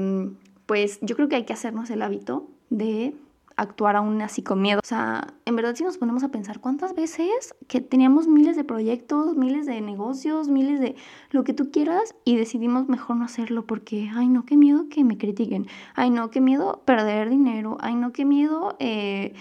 pues 0.65 0.99
yo 1.01 1.15
creo 1.15 1.29
que 1.29 1.37
hay 1.37 1.45
que 1.45 1.53
hacernos 1.53 1.89
el 1.91 2.01
hábito 2.01 2.49
de 2.69 3.13
actuar 3.61 3.95
aún 3.95 4.21
así 4.21 4.41
con 4.41 4.61
miedo. 4.61 4.79
O 4.83 4.87
sea, 4.87 5.27
en 5.45 5.55
verdad 5.55 5.75
si 5.75 5.83
nos 5.83 5.97
ponemos 5.97 6.23
a 6.23 6.29
pensar 6.29 6.59
cuántas 6.59 6.95
veces 6.95 7.55
que 7.67 7.79
teníamos 7.79 8.27
miles 8.27 8.55
de 8.55 8.63
proyectos, 8.63 9.37
miles 9.37 9.65
de 9.65 9.79
negocios, 9.81 10.49
miles 10.49 10.79
de 10.79 10.95
lo 11.29 11.43
que 11.43 11.53
tú 11.53 11.71
quieras 11.71 12.15
y 12.25 12.35
decidimos 12.35 12.89
mejor 12.89 13.17
no 13.17 13.25
hacerlo 13.25 13.65
porque, 13.65 14.09
ay 14.13 14.27
no, 14.27 14.45
qué 14.45 14.57
miedo 14.57 14.87
que 14.89 15.03
me 15.03 15.17
critiquen, 15.17 15.67
ay 15.95 16.09
no, 16.09 16.29
qué 16.29 16.41
miedo 16.41 16.81
perder 16.85 17.29
dinero, 17.29 17.77
ay 17.79 17.95
no, 17.95 18.11
qué 18.11 18.25
miedo... 18.25 18.75
Eh, 18.79 19.33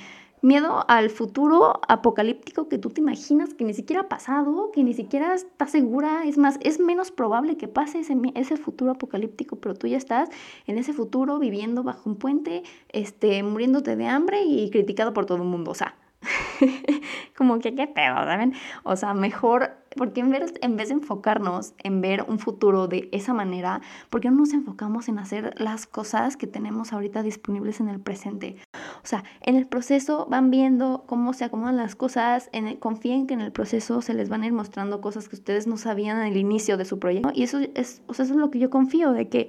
Miedo 0.43 0.87
al 0.89 1.11
futuro 1.11 1.81
apocalíptico 1.87 2.69
que 2.69 2.79
tú 2.79 2.89
te 2.89 3.03
imaginas 3.03 3.53
que 3.53 3.65
ni 3.65 3.75
siquiera 3.75 4.03
ha 4.03 4.09
pasado, 4.09 4.71
que 4.73 4.83
ni 4.83 4.95
siquiera 4.95 5.35
estás 5.35 5.71
segura. 5.71 6.25
Es 6.25 6.39
más, 6.39 6.59
es 6.63 6.81
menos 6.81 7.11
probable 7.11 7.59
que 7.59 7.69
pase 7.69 8.01
ese, 8.01 8.17
ese 8.35 8.57
futuro 8.57 8.93
apocalíptico, 8.93 9.57
pero 9.57 9.75
tú 9.75 9.87
ya 9.87 9.99
estás 9.99 10.31
en 10.67 10.79
ese 10.79 10.95
futuro 10.95 11.39
viviendo 11.39 11.83
bajo 11.83 12.09
un 12.09 12.17
puente, 12.17 12.63
este, 12.89 13.43
muriéndote 13.43 13.97
de 13.97 14.07
hambre 14.07 14.43
y 14.45 14.71
criticado 14.71 15.13
por 15.13 15.27
todo 15.27 15.37
el 15.37 15.45
mundo. 15.45 15.73
O 15.73 15.75
sea, 15.75 15.95
como 17.37 17.59
que 17.59 17.75
qué 17.75 17.87
pedo, 17.87 18.15
¿saben? 18.15 18.55
O 18.83 18.97
sea, 18.97 19.15
mejor, 19.15 19.73
porque 19.97 20.21
en 20.21 20.31
vez, 20.31 20.55
en 20.61 20.77
vez 20.77 20.89
de 20.89 20.95
enfocarnos 20.95 21.75
en 21.83 22.01
ver 22.01 22.25
un 22.29 22.39
futuro 22.39 22.89
de 22.89 23.09
esa 23.13 23.35
manera, 23.35 23.81
¿por 24.11 24.21
qué 24.21 24.31
no 24.31 24.37
nos 24.39 24.53
enfocamos 24.53 25.09
en 25.09 25.19
hacer 25.19 25.55
las 25.61 25.87
cosas 25.87 26.37
que 26.37 26.47
tenemos 26.47 26.93
ahorita 26.93 27.23
disponibles 27.23 27.81
en 27.81 27.89
el 27.89 28.01
presente? 28.01 28.57
O 29.03 29.07
sea, 29.07 29.25
en 29.41 29.57
el 29.57 29.67
proceso 29.67 30.27
van 30.29 30.51
viendo 30.51 31.05
cómo 31.07 31.33
se 31.33 31.45
acomodan 31.45 31.77
las 31.77 31.97
cosas, 31.97 32.51
en 32.53 32.77
confíen 32.77 33.27
que 33.27 33.35
en 33.35 33.41
el 33.41 33.53
proceso 33.53 34.03
se 34.03 34.15
les 34.15 34.29
van 34.29 34.43
a 34.43 34.47
ir 34.47 34.53
mostrando 34.53 35.01
cosas 35.01 35.29
que 35.29 35.37
ustedes 35.37 35.67
no 35.67 35.77
sabían 35.77 36.19
al 36.19 36.37
inicio 36.37 36.77
de 36.77 36.85
su 36.85 36.99
proyecto. 36.99 37.31
Y 37.35 37.43
eso 37.45 37.59
es, 37.75 38.03
o 38.07 38.15
sea, 38.15 38.25
eso 38.25 38.35
es 38.35 38.41
lo 38.41 38.51
que 38.51 38.59
yo 38.59 38.71
confío, 38.71 39.13
de 39.13 39.29
que 39.29 39.49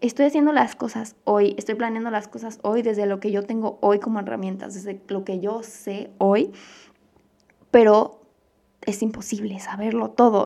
estoy 0.00 0.26
haciendo 0.26 0.52
las 0.52 0.76
cosas 0.76 1.16
hoy, 1.24 1.54
estoy 1.58 1.74
planeando 1.74 2.10
las 2.10 2.28
cosas 2.28 2.58
hoy 2.62 2.82
desde 2.82 3.06
lo 3.06 3.20
que 3.20 3.30
yo 3.30 3.42
tengo 3.42 3.78
hoy 3.80 3.98
como 3.98 4.20
herramientas, 4.20 4.74
desde 4.74 5.00
lo 5.08 5.24
que 5.24 5.40
yo 5.40 5.62
sé 5.62 6.10
hoy, 6.18 6.52
pero 7.70 8.20
es 8.82 9.02
imposible 9.02 9.58
saberlo 9.60 10.10
todo. 10.10 10.44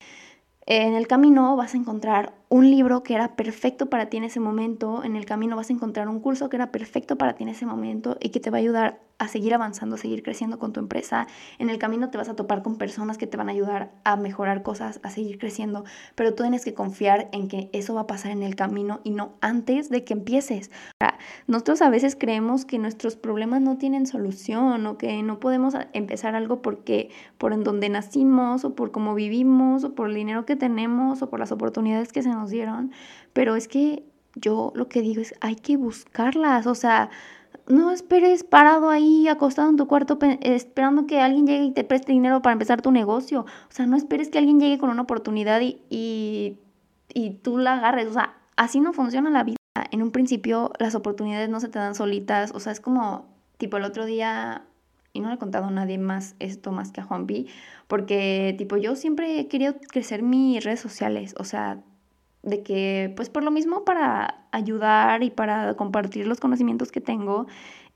En 0.67 0.95
el 0.95 1.07
camino 1.07 1.57
vas 1.57 1.75
a 1.75 1.77
encontrar 1.77 2.35
un 2.53 2.71
libro 2.71 3.03
que 3.03 3.15
era 3.15 3.35
perfecto 3.35 3.87
para 3.87 4.11
ti 4.11 4.19
en 4.19 4.25
ese 4.25 4.39
momento, 4.39 5.03
en 5.05 5.17
el 5.17 5.25
camino 5.25 5.57
vas 5.57 5.71
a 5.71 5.73
encontrar 5.73 6.07
un 6.09 6.21
curso 6.21 6.51
que 6.51 6.57
era 6.57 6.71
perfecto 6.71 7.17
para 7.17 7.33
ti 7.33 7.45
en 7.45 7.49
ese 7.49 7.65
momento 7.65 8.19
y 8.21 8.29
que 8.29 8.41
te 8.41 8.51
va 8.51 8.59
a 8.59 8.61
ayudar 8.61 9.01
a 9.23 9.29
seguir 9.29 9.55
avanzando, 9.55 9.95
a 9.95 9.99
seguir 9.99 10.25
creciendo 10.25 10.59
con 10.59 10.73
tu 10.73 10.81
empresa. 10.81 11.29
En 11.61 11.71
el 11.71 11.79
camino 11.79 12.11
te 12.11 12.19
vas 12.19 12.29
a 12.29 12.35
topar 12.35 12.63
con 12.63 12.77
personas 12.77 13.19
que 13.19 13.29
te 13.29 13.37
van 13.37 13.49
a 13.49 13.53
ayudar 13.53 13.93
a 14.05 14.17
mejorar 14.17 14.65
cosas, 14.65 14.99
a 15.05 15.11
seguir 15.11 15.39
creciendo, 15.39 15.85
pero 16.17 16.35
tú 16.35 16.43
tienes 16.43 16.65
que 16.65 16.75
confiar 16.75 17.29
en 17.33 17.47
que 17.47 17.71
eso 17.73 17.95
va 17.95 18.03
a 18.03 18.07
pasar 18.09 18.33
en 18.33 18.43
el 18.43 18.57
camino 18.57 19.01
y 19.05 19.13
no 19.13 19.35
antes 19.41 19.91
de 19.91 20.03
que 20.05 20.15
empieces. 20.15 20.73
Nosotros 21.47 21.83
a 21.83 21.89
veces 21.89 22.17
creemos 22.19 22.65
que 22.65 22.81
nuestros 22.81 23.15
problemas 23.15 23.61
no 23.61 23.79
tienen 23.79 24.07
solución 24.07 24.87
o 24.87 24.99
que 24.99 25.23
no 25.23 25.39
podemos 25.39 25.75
empezar 25.93 26.35
algo 26.35 26.61
porque 26.61 27.11
por 27.39 27.53
en 27.53 27.63
donde 27.63 27.89
nacimos 27.89 28.65
o 28.65 28.75
por 28.75 28.91
cómo 28.91 29.15
vivimos 29.15 29.85
o 29.85 29.95
por 29.95 30.09
el 30.09 30.15
dinero 30.15 30.47
que 30.47 30.57
tenemos 30.57 31.23
o 31.23 31.31
por 31.31 31.39
las 31.39 31.53
oportunidades 31.53 32.13
que 32.13 32.23
se 32.23 32.31
nos 32.31 32.42
dieron, 32.51 32.93
pero 33.33 33.57
es 33.57 33.69
que 33.69 34.05
yo 34.35 34.73
lo 34.75 34.89
que 34.89 35.03
digo 35.03 35.21
es 35.21 35.35
hay 35.41 35.57
que 35.57 35.77
buscarlas, 35.77 36.67
o 36.67 36.75
sea, 36.75 37.11
no 37.67 37.91
esperes 37.91 38.45
parado 38.45 38.91
ahí 38.91 39.29
acostado 39.29 39.69
en 39.69 39.77
tu 39.77 39.87
cuarto 39.87 40.19
esperando 40.41 41.07
que 41.07 41.21
alguien 41.21 41.47
llegue 41.47 41.65
y 41.65 41.73
te 41.73 41.85
preste 41.85 42.13
dinero 42.13 42.43
para 42.43 42.53
empezar 42.55 42.83
tu 42.83 42.91
negocio. 42.91 43.43
O 43.43 43.73
sea, 43.73 43.87
no 43.87 43.97
esperes 43.97 44.31
que 44.31 44.39
alguien 44.39 44.59
llegue 44.59 44.79
con 44.79 44.91
una 44.91 45.03
oportunidad 45.03 45.61
y, 45.61 45.79
y, 45.89 47.31
tú 47.43 47.59
la 47.59 47.75
agarres. 47.75 48.09
O 48.09 48.13
sea, 48.13 48.37
así 48.57 48.81
no 48.81 48.93
funciona 48.93 49.31
la 49.31 49.45
vida. 49.45 49.57
En 49.91 50.03
un 50.03 50.11
principio 50.11 50.73
las 50.79 50.95
oportunidades 50.95 51.49
no 51.49 51.61
se 51.61 51.69
te 51.69 51.79
dan 51.79 51.95
solitas. 51.95 52.53
O 52.55 52.61
sea, 52.61 52.73
es 52.73 52.81
como 52.81 53.27
tipo 53.59 53.77
el 53.77 53.85
otro 53.85 54.07
día, 54.07 54.65
y 55.13 55.21
no 55.21 55.29
le 55.29 55.35
he 55.37 55.39
contado 55.39 55.67
a 55.67 55.71
nadie 55.71 55.99
más 55.99 56.35
esto 56.41 56.73
más 56.73 56.91
que 56.91 57.01
a 57.01 57.05
Juanpi, 57.05 57.47
porque 57.87 58.55
tipo 58.59 58.77
yo 58.77 58.97
siempre 58.97 59.39
he 59.39 59.49
querido 59.49 59.75
crecer 59.89 60.23
mis 60.23 60.65
redes 60.65 60.81
sociales. 60.81 61.35
O 61.39 61.45
sea, 61.45 61.81
de 62.43 62.63
que 62.63 63.13
pues 63.17 63.31
por 63.31 63.45
lo 63.45 63.51
mismo 63.51 63.85
para 63.85 64.47
ayudar 64.53 65.23
y 65.23 65.31
para 65.31 65.75
compartir 65.75 66.27
los 66.27 66.41
conocimientos 66.41 66.93
que 66.93 67.01
tengo, 67.01 67.47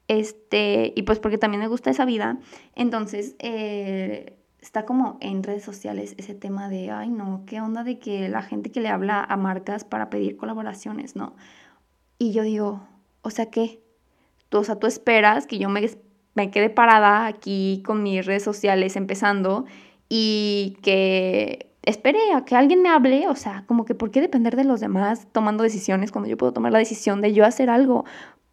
este, 0.09 0.93
y 0.95 1.03
pues 1.03 1.19
porque 1.19 1.39
también 1.39 1.61
me 1.61 1.69
gusta 1.69 1.91
esa 1.91 2.05
vida, 2.05 2.39
entonces 2.75 3.35
eh, 3.41 4.37
está 4.61 4.85
como 4.85 5.19
en 5.21 5.43
redes 5.43 5.65
sociales 5.65 6.15
ese 6.19 6.35
tema 6.35 6.69
de, 6.69 6.91
ay 6.91 7.11
no, 7.11 7.43
qué 7.47 7.61
onda 7.61 7.85
de 7.85 7.99
que 7.99 8.29
la 8.29 8.43
gente 8.43 8.71
que 8.71 8.81
le 8.81 8.89
habla 8.89 9.23
a 9.23 9.37
marcas 9.37 9.85
para 9.85 10.11
pedir 10.11 10.37
colaboraciones, 10.37 11.17
¿no? 11.17 11.35
Y 12.19 12.33
yo 12.33 12.43
digo, 12.43 12.87
o 13.23 13.31
sea, 13.31 13.51
¿qué? 13.51 13.83
O 14.53 14.65
sea, 14.65 14.77
tú 14.77 14.87
esperas 14.87 15.47
que 15.47 15.59
yo 15.59 15.69
me, 15.69 15.89
me 16.35 16.51
quede 16.51 16.71
parada 16.71 17.27
aquí 17.27 17.83
con 17.85 18.03
mis 18.03 18.25
redes 18.25 18.45
sociales 18.45 18.97
empezando 18.97 19.67
y 20.09 20.77
que 20.83 21.66
espere 21.87 22.19
a 22.35 22.45
que 22.45 22.57
alguien 22.57 22.83
me 22.83 22.91
hable, 22.91 23.29
o 23.29 23.37
sea, 23.37 23.65
como 23.67 23.85
que 23.85 23.95
por 23.95 24.11
qué 24.11 24.21
depender 24.21 24.57
de 24.57 24.65
los 24.65 24.81
demás 24.81 25.29
tomando 25.33 25.63
decisiones 25.63 26.13
cuando 26.13 26.29
yo 26.29 26.37
puedo 26.37 26.53
tomar 26.53 26.73
la 26.73 26.79
decisión 26.79 27.23
de 27.23 27.33
yo 27.33 27.47
hacer 27.47 27.71
algo 27.71 28.05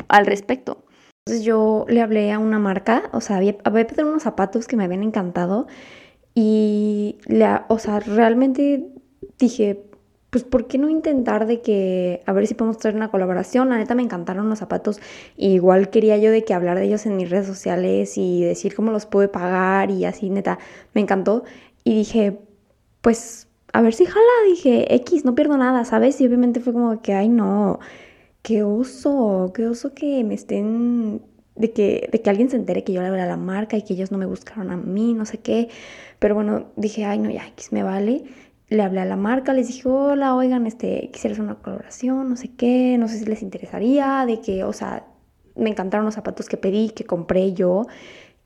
al 0.07 0.25
respecto. 0.25 0.85
Entonces 1.25 1.45
yo 1.45 1.85
le 1.89 2.01
hablé 2.01 2.31
a 2.31 2.39
una 2.39 2.59
marca, 2.59 3.09
o 3.11 3.21
sea, 3.21 3.37
había, 3.37 3.57
pedido 3.57 4.07
unos 4.07 4.23
zapatos 4.23 4.67
que 4.67 4.77
me 4.77 4.83
habían 4.83 5.03
encantado 5.03 5.67
y, 6.35 7.17
le, 7.27 7.47
o 7.69 7.79
sea, 7.79 7.99
realmente 7.99 8.87
dije, 9.39 9.83
pues, 10.29 10.43
¿por 10.43 10.67
qué 10.67 10.77
no 10.77 10.89
intentar 10.89 11.45
de 11.47 11.61
que, 11.61 12.21
a 12.25 12.33
ver 12.33 12.45
si 12.47 12.55
podemos 12.55 12.77
traer 12.77 12.95
una 12.95 13.09
colaboración? 13.09 13.69
La 13.69 13.77
neta 13.77 13.95
me 13.95 14.03
encantaron 14.03 14.49
los 14.49 14.59
zapatos. 14.59 14.99
igual 15.37 15.89
quería 15.89 16.17
yo 16.17 16.31
de 16.31 16.43
que 16.43 16.53
hablar 16.53 16.77
de 16.77 16.85
ellos 16.85 17.05
en 17.05 17.15
mis 17.17 17.29
redes 17.29 17.47
sociales 17.47 18.17
y 18.17 18.43
decir 18.43 18.75
cómo 18.75 18.91
los 18.91 19.05
pude 19.05 19.27
pagar 19.27 19.91
y 19.91 20.05
así, 20.05 20.29
neta, 20.29 20.59
me 20.93 21.01
encantó. 21.01 21.43
Y 21.83 21.95
dije, 21.95 22.39
pues 23.03 23.49
a 23.73 23.81
ver 23.81 23.93
si 23.93 24.05
jala, 24.05 24.21
dije, 24.47 24.95
X, 24.95 25.25
no 25.25 25.35
pierdo 25.35 25.57
nada, 25.57 25.83
¿sabes? 25.83 26.21
Y 26.21 26.27
obviamente 26.27 26.61
fue 26.61 26.71
como 26.71 27.01
que, 27.01 27.13
ay, 27.13 27.27
no, 27.27 27.79
qué 28.41 28.63
oso, 28.63 29.51
qué 29.53 29.67
oso 29.67 29.93
que 29.93 30.23
me 30.23 30.35
estén, 30.35 31.21
de 31.55 31.73
que, 31.73 32.07
de 32.11 32.21
que 32.21 32.29
alguien 32.29 32.49
se 32.49 32.55
entere 32.55 32.85
que 32.85 32.93
yo 32.93 33.01
le 33.01 33.07
hablé 33.07 33.21
a 33.21 33.25
la 33.25 33.35
marca 33.35 33.75
y 33.75 33.81
que 33.81 33.93
ellos 33.93 34.11
no 34.11 34.17
me 34.17 34.25
buscaron 34.25 34.71
a 34.71 34.77
mí, 34.77 35.13
no 35.13 35.25
sé 35.25 35.39
qué. 35.39 35.69
Pero 36.19 36.35
bueno, 36.35 36.67
dije, 36.77 37.03
ay, 37.05 37.19
no, 37.19 37.29
ya, 37.29 37.45
X 37.49 37.73
me 37.73 37.83
vale. 37.83 38.23
Le 38.69 38.81
hablé 38.83 39.01
a 39.01 39.05
la 39.05 39.17
marca, 39.17 39.53
les 39.53 39.67
dije, 39.67 39.89
hola, 39.89 40.35
oigan, 40.35 40.65
este, 40.65 41.09
quisiera 41.11 41.33
hacer 41.33 41.43
una 41.43 41.55
colaboración, 41.55 42.29
no 42.29 42.37
sé 42.37 42.55
qué, 42.55 42.97
no 42.97 43.09
sé 43.09 43.19
si 43.19 43.25
les 43.25 43.41
interesaría, 43.41 44.25
de 44.25 44.39
que, 44.39 44.63
o 44.63 44.71
sea, 44.71 45.07
me 45.55 45.69
encantaron 45.69 46.05
los 46.05 46.15
zapatos 46.15 46.47
que 46.47 46.57
pedí, 46.57 46.89
que 46.91 47.03
compré 47.03 47.53
yo, 47.53 47.85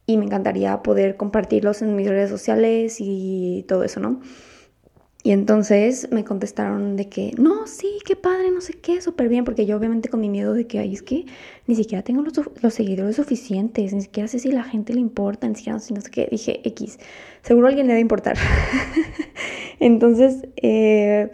y 0.07 0.17
me 0.17 0.25
encantaría 0.25 0.81
poder 0.81 1.17
compartirlos 1.17 1.81
en 1.83 1.95
mis 1.95 2.07
redes 2.07 2.29
sociales 2.29 2.97
y 2.99 3.65
todo 3.67 3.83
eso, 3.83 3.99
¿no? 3.99 4.21
Y 5.27 5.31
entonces 5.31 6.07
me 6.09 6.23
contestaron 6.23 6.95
de 6.95 7.09
que, 7.09 7.33
no, 7.37 7.67
sí, 7.67 7.99
qué 8.05 8.15
padre, 8.15 8.49
no 8.49 8.61
sé 8.61 8.75
qué, 8.75 9.01
súper 9.01 9.27
bien, 9.27 9.43
porque 9.43 9.65
yo 9.65 9.75
obviamente 9.75 10.07
con 10.07 10.21
mi 10.21 10.29
miedo 10.29 10.53
de 10.53 10.67
que, 10.67 10.79
ay, 10.79 10.93
es 10.93 11.01
que 11.01 11.25
ni 11.65 11.75
siquiera 11.75 12.01
tengo 12.01 12.21
los, 12.21 12.33
los, 12.61 12.73
seguidores 12.73 13.17
suficientes, 13.17 13.93
ni 13.93 14.03
siquiera 14.03 14.29
sé 14.29 14.39
si 14.39 14.53
la 14.53 14.63
gente 14.63 14.93
le 14.93 15.01
importa, 15.01 15.49
ni 15.49 15.55
siquiera 15.55 15.79
no 15.93 16.01
sé 16.01 16.09
qué, 16.09 16.29
dije, 16.31 16.61
X, 16.69 16.97
seguro 17.41 17.67
a 17.67 17.69
alguien 17.71 17.87
le 17.87 17.93
debe 17.93 18.01
importar. 18.01 18.37
entonces 19.81 20.47
eh, 20.55 21.29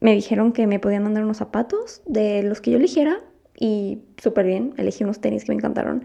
me 0.00 0.12
dijeron 0.12 0.52
que 0.52 0.66
me 0.66 0.78
podían 0.78 1.04
mandar 1.04 1.24
unos 1.24 1.38
zapatos 1.38 2.02
de 2.04 2.42
los 2.42 2.60
que 2.60 2.72
yo 2.72 2.76
eligiera 2.76 3.22
y 3.58 4.00
súper 4.22 4.44
bien, 4.44 4.74
elegí 4.76 5.02
unos 5.02 5.22
tenis 5.22 5.44
que 5.44 5.52
me 5.52 5.56
encantaron 5.56 6.04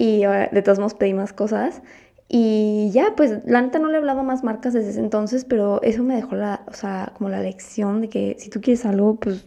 y 0.00 0.24
eh, 0.24 0.48
de 0.50 0.62
todos 0.62 0.78
modos 0.78 0.94
pedí 0.94 1.12
más 1.12 1.34
cosas. 1.34 1.82
Y 2.26 2.90
ya, 2.92 3.14
pues 3.16 3.40
la 3.44 3.60
neta 3.60 3.78
no 3.78 3.88
le 3.88 3.94
he 3.94 3.96
hablado 3.98 4.22
más 4.22 4.42
marcas 4.42 4.72
desde 4.72 4.90
ese 4.90 5.00
entonces, 5.00 5.44
pero 5.44 5.82
eso 5.82 6.02
me 6.02 6.16
dejó 6.16 6.36
la, 6.36 6.64
o 6.68 6.72
sea, 6.72 7.12
como 7.18 7.28
la 7.28 7.42
lección 7.42 8.00
de 8.00 8.08
que 8.08 8.36
si 8.38 8.48
tú 8.48 8.62
quieres 8.62 8.86
algo, 8.86 9.16
pues 9.16 9.46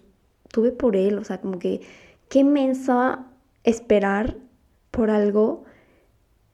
tuve 0.51 0.71
por 0.71 0.95
él, 0.95 1.17
o 1.17 1.23
sea, 1.23 1.41
como 1.41 1.57
que 1.57 1.81
qué 2.29 2.43
mensa 2.43 3.25
esperar 3.63 4.35
por 4.91 5.09
algo 5.09 5.63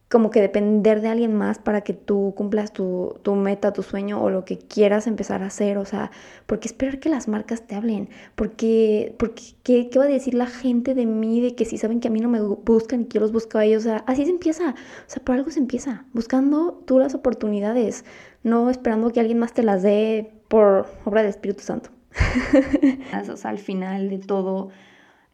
como 0.09 0.31
que 0.31 0.41
depender 0.41 1.01
de 1.01 1.07
alguien 1.07 1.35
más 1.35 1.59
para 1.59 1.81
que 1.81 1.93
tú 1.93 2.33
cumplas 2.35 2.73
tu, 2.73 3.19
meta, 3.35 3.73
tu 3.73 3.83
sueño 3.83 4.21
o 4.21 4.31
lo 4.31 4.43
que 4.43 4.57
quieras 4.57 5.05
empezar 5.05 5.43
a 5.43 5.47
hacer. 5.47 5.77
O 5.77 5.85
sea, 5.85 6.09
¿por 6.47 6.59
qué 6.59 6.67
esperar 6.67 6.99
que 6.99 7.09
las 7.09 7.27
marcas 7.27 7.67
te 7.67 7.75
hablen? 7.75 8.09
Porque, 8.35 9.15
porque 9.19 9.43
¿qué, 9.61 9.89
¿qué, 9.89 9.99
va 9.99 10.05
a 10.05 10.07
decir 10.07 10.33
la 10.33 10.47
gente 10.47 10.95
de 10.95 11.05
mí? 11.05 11.41
De 11.41 11.53
que 11.53 11.63
si 11.65 11.77
saben 11.77 11.99
que 11.99 12.07
a 12.07 12.11
mí 12.11 12.19
no 12.21 12.29
me 12.29 12.41
buscan 12.41 13.01
y 13.01 13.05
que 13.05 13.15
yo 13.15 13.21
los 13.21 13.31
busco 13.31 13.59
a 13.59 13.65
ellos. 13.65 13.83
O 13.85 13.89
sea, 13.89 14.03
así 14.07 14.25
se 14.25 14.31
empieza. 14.31 14.71
O 14.71 15.09
sea, 15.09 15.23
por 15.23 15.35
algo 15.35 15.51
se 15.51 15.59
empieza. 15.59 16.05
Buscando 16.13 16.83
tú 16.87 16.97
las 16.97 17.13
oportunidades, 17.13 18.03
no 18.41 18.71
esperando 18.71 19.11
que 19.11 19.19
alguien 19.19 19.37
más 19.37 19.53
te 19.53 19.61
las 19.61 19.83
dé 19.83 20.33
por 20.47 20.87
obra 21.05 21.21
del 21.21 21.29
Espíritu 21.29 21.61
Santo. 21.61 21.91
o 23.31 23.37
sea, 23.37 23.51
al 23.51 23.59
final 23.59 24.09
de 24.09 24.17
todo 24.17 24.69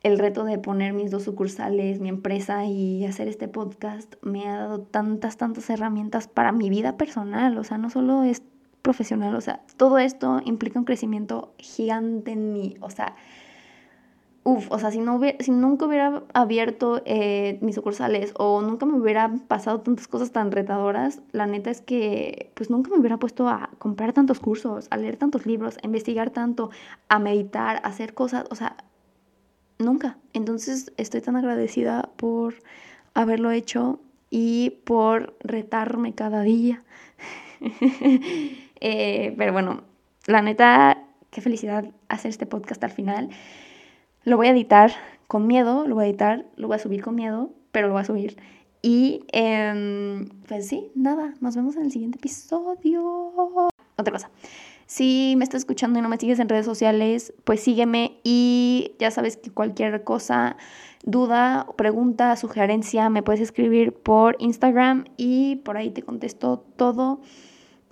el 0.05 0.19
reto 0.19 0.43
de 0.43 0.59
poner 0.59 0.93
mis 0.93 1.09
dos 1.09 1.23
sucursales, 1.23 1.99
mi 1.99 2.09
empresa 2.09 2.63
y 2.65 3.03
hacer 3.05 3.27
este 3.27 3.47
podcast 3.47 4.13
me 4.21 4.47
ha 4.47 4.55
dado 4.55 4.81
tantas, 4.81 5.35
tantas 5.35 5.67
herramientas 5.71 6.27
para 6.27 6.51
mi 6.51 6.69
vida 6.69 6.95
personal. 6.95 7.57
O 7.57 7.63
sea, 7.63 7.79
no 7.79 7.89
solo 7.89 8.21
es 8.21 8.43
profesional, 8.83 9.35
o 9.35 9.41
sea, 9.41 9.63
todo 9.77 9.97
esto 9.97 10.41
implica 10.45 10.77
un 10.77 10.85
crecimiento 10.85 11.55
gigante 11.57 12.33
en 12.33 12.53
mí. 12.53 12.75
O 12.81 12.91
sea, 12.91 13.15
uff, 14.43 14.67
o 14.69 14.77
sea, 14.77 14.91
si, 14.91 14.99
no 14.99 15.15
hubiera, 15.15 15.43
si 15.43 15.49
nunca 15.49 15.87
hubiera 15.87 16.21
abierto 16.35 17.01
eh, 17.05 17.57
mis 17.63 17.73
sucursales 17.73 18.31
o 18.37 18.61
nunca 18.61 18.85
me 18.85 18.99
hubiera 18.99 19.33
pasado 19.47 19.81
tantas 19.81 20.07
cosas 20.07 20.31
tan 20.31 20.51
retadoras, 20.51 21.23
la 21.31 21.47
neta 21.47 21.71
es 21.71 21.81
que 21.81 22.51
pues 22.53 22.69
nunca 22.69 22.91
me 22.91 22.99
hubiera 22.99 23.17
puesto 23.17 23.49
a 23.49 23.71
comprar 23.79 24.13
tantos 24.13 24.39
cursos, 24.39 24.85
a 24.91 24.97
leer 24.97 25.17
tantos 25.17 25.47
libros, 25.47 25.79
a 25.81 25.87
investigar 25.87 26.29
tanto, 26.29 26.69
a 27.09 27.17
meditar, 27.17 27.77
a 27.77 27.87
hacer 27.87 28.13
cosas, 28.13 28.45
o 28.51 28.55
sea, 28.55 28.77
nunca. 29.79 30.17
Entonces 30.33 30.91
estoy 30.97 31.21
tan 31.21 31.35
agradecida 31.35 32.09
por 32.15 32.55
haberlo 33.13 33.51
hecho 33.51 33.99
y 34.29 34.71
por 34.83 35.35
retarme 35.41 36.13
cada 36.13 36.41
día. 36.41 36.83
Eh, 38.81 39.33
pero 39.38 39.53
bueno, 39.53 39.83
la 40.27 40.41
neta, 40.41 41.05
qué 41.31 41.41
felicidad 41.41 41.85
hacer 42.09 42.29
este 42.29 42.45
podcast 42.45 42.83
al 42.83 42.91
final. 42.91 43.29
Lo 44.25 44.38
voy 44.38 44.47
a 44.47 44.51
editar 44.51 44.91
con 45.27 45.47
miedo, 45.47 45.88
lo 45.88 45.95
voy 45.95 46.03
a 46.03 46.07
editar, 46.07 46.45
lo 46.55 46.67
voy 46.67 46.75
a 46.75 46.79
subir 46.79 47.01
con 47.01 47.15
miedo, 47.15 47.49
pero 47.71 47.88
lo 47.88 47.93
voy 47.93 48.01
a 48.01 48.05
subir. 48.05 48.38
Y 48.81 49.23
em, 49.31 50.29
pues 50.47 50.67
sí, 50.67 50.91
nada, 50.93 51.33
nos 51.39 51.55
vemos 51.55 51.77
en 51.77 51.83
el 51.83 51.91
siguiente 51.91 52.19
episodio. 52.19 53.69
Otra 53.97 54.11
cosa. 54.11 54.29
Si 54.87 55.33
me 55.37 55.43
estás 55.43 55.59
escuchando 55.61 55.97
y 55.97 56.01
no 56.01 56.09
me 56.09 56.17
sigues 56.17 56.39
en 56.39 56.47
redes 56.47 56.65
sociales, 56.65 57.33
pues 57.43 57.61
sígueme 57.61 58.19
y 58.23 58.91
ya 58.99 59.09
sabes 59.09 59.35
que 59.37 59.49
cualquier 59.49 60.03
cosa, 60.03 60.57
duda, 61.03 61.67
pregunta, 61.75 62.35
sugerencia, 62.35 63.09
me 63.09 63.23
puedes 63.23 63.41
escribir 63.41 63.93
por 63.93 64.35
Instagram 64.39 65.05
y 65.17 65.57
por 65.57 65.77
ahí 65.77 65.89
te 65.89 66.03
contesto 66.03 66.63
todo. 66.75 67.21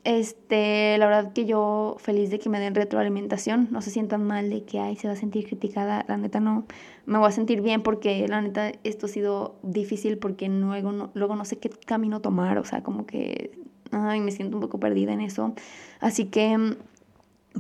Este, 0.04 0.98
la 0.98 1.06
verdad 1.06 1.32
que 1.32 1.46
yo 1.46 1.96
feliz 1.98 2.30
de 2.30 2.38
que 2.38 2.50
me 2.50 2.60
den 2.60 2.76
retroalimentación, 2.76 3.70
no 3.72 3.82
se 3.82 3.90
sientan 3.90 4.26
mal 4.26 4.50
de 4.50 4.66
que 4.66 4.80
ay, 4.80 4.98
se 4.98 5.08
va 5.08 5.14
a 5.14 5.16
sentir 5.16 5.48
criticada, 5.48 6.04
la 6.10 6.18
neta 6.18 6.42
no, 6.42 6.66
me 7.06 7.18
voy 7.18 7.30
a 7.30 7.32
sentir 7.32 7.62
bien 7.62 7.82
porque 7.84 8.28
la 8.28 8.42
neta 8.42 8.74
esto 8.84 9.06
ha 9.06 9.10
sido 9.10 9.56
difícil 9.64 10.18
porque 10.18 10.50
luego 10.50 10.92
no, 10.92 11.12
luego 11.14 11.38
no 11.38 11.46
sé 11.46 11.58
qué 11.58 11.70
camino 11.70 12.20
tomar, 12.20 12.58
o 12.58 12.66
sea, 12.66 12.84
como 12.84 13.06
que 13.06 13.58
ay, 13.94 14.20
me 14.20 14.32
siento 14.32 14.58
un 14.58 14.62
poco 14.62 14.80
perdida 14.80 15.14
en 15.14 15.22
eso. 15.22 15.54
Así 16.00 16.26
que, 16.26 16.78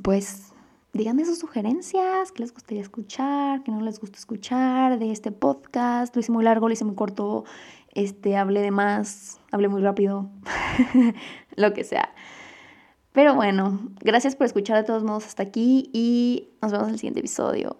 pues, 0.01 0.53
díganme 0.93 1.25
sus 1.25 1.39
sugerencias, 1.39 2.31
qué 2.31 2.41
les 2.41 2.53
gustaría 2.53 2.81
escuchar, 2.81 3.63
qué 3.63 3.71
no 3.71 3.81
les 3.81 3.99
gusta 3.99 4.17
escuchar 4.17 4.99
de 4.99 5.11
este 5.11 5.31
podcast. 5.31 6.15
Lo 6.15 6.19
hice 6.19 6.31
muy 6.31 6.43
largo, 6.43 6.67
lo 6.67 6.73
hice 6.73 6.85
muy 6.85 6.95
corto, 6.95 7.45
este, 7.93 8.37
hablé 8.37 8.61
de 8.61 8.71
más, 8.71 9.39
hablé 9.51 9.67
muy 9.67 9.81
rápido, 9.81 10.29
lo 11.55 11.73
que 11.73 11.83
sea. 11.83 12.13
Pero 13.11 13.35
bueno, 13.35 13.79
gracias 14.01 14.35
por 14.35 14.47
escuchar 14.47 14.77
de 14.77 14.83
todos 14.83 15.03
modos 15.03 15.25
hasta 15.25 15.43
aquí 15.43 15.89
y 15.93 16.49
nos 16.61 16.71
vemos 16.71 16.87
en 16.87 16.93
el 16.93 16.99
siguiente 16.99 17.19
episodio. 17.19 17.77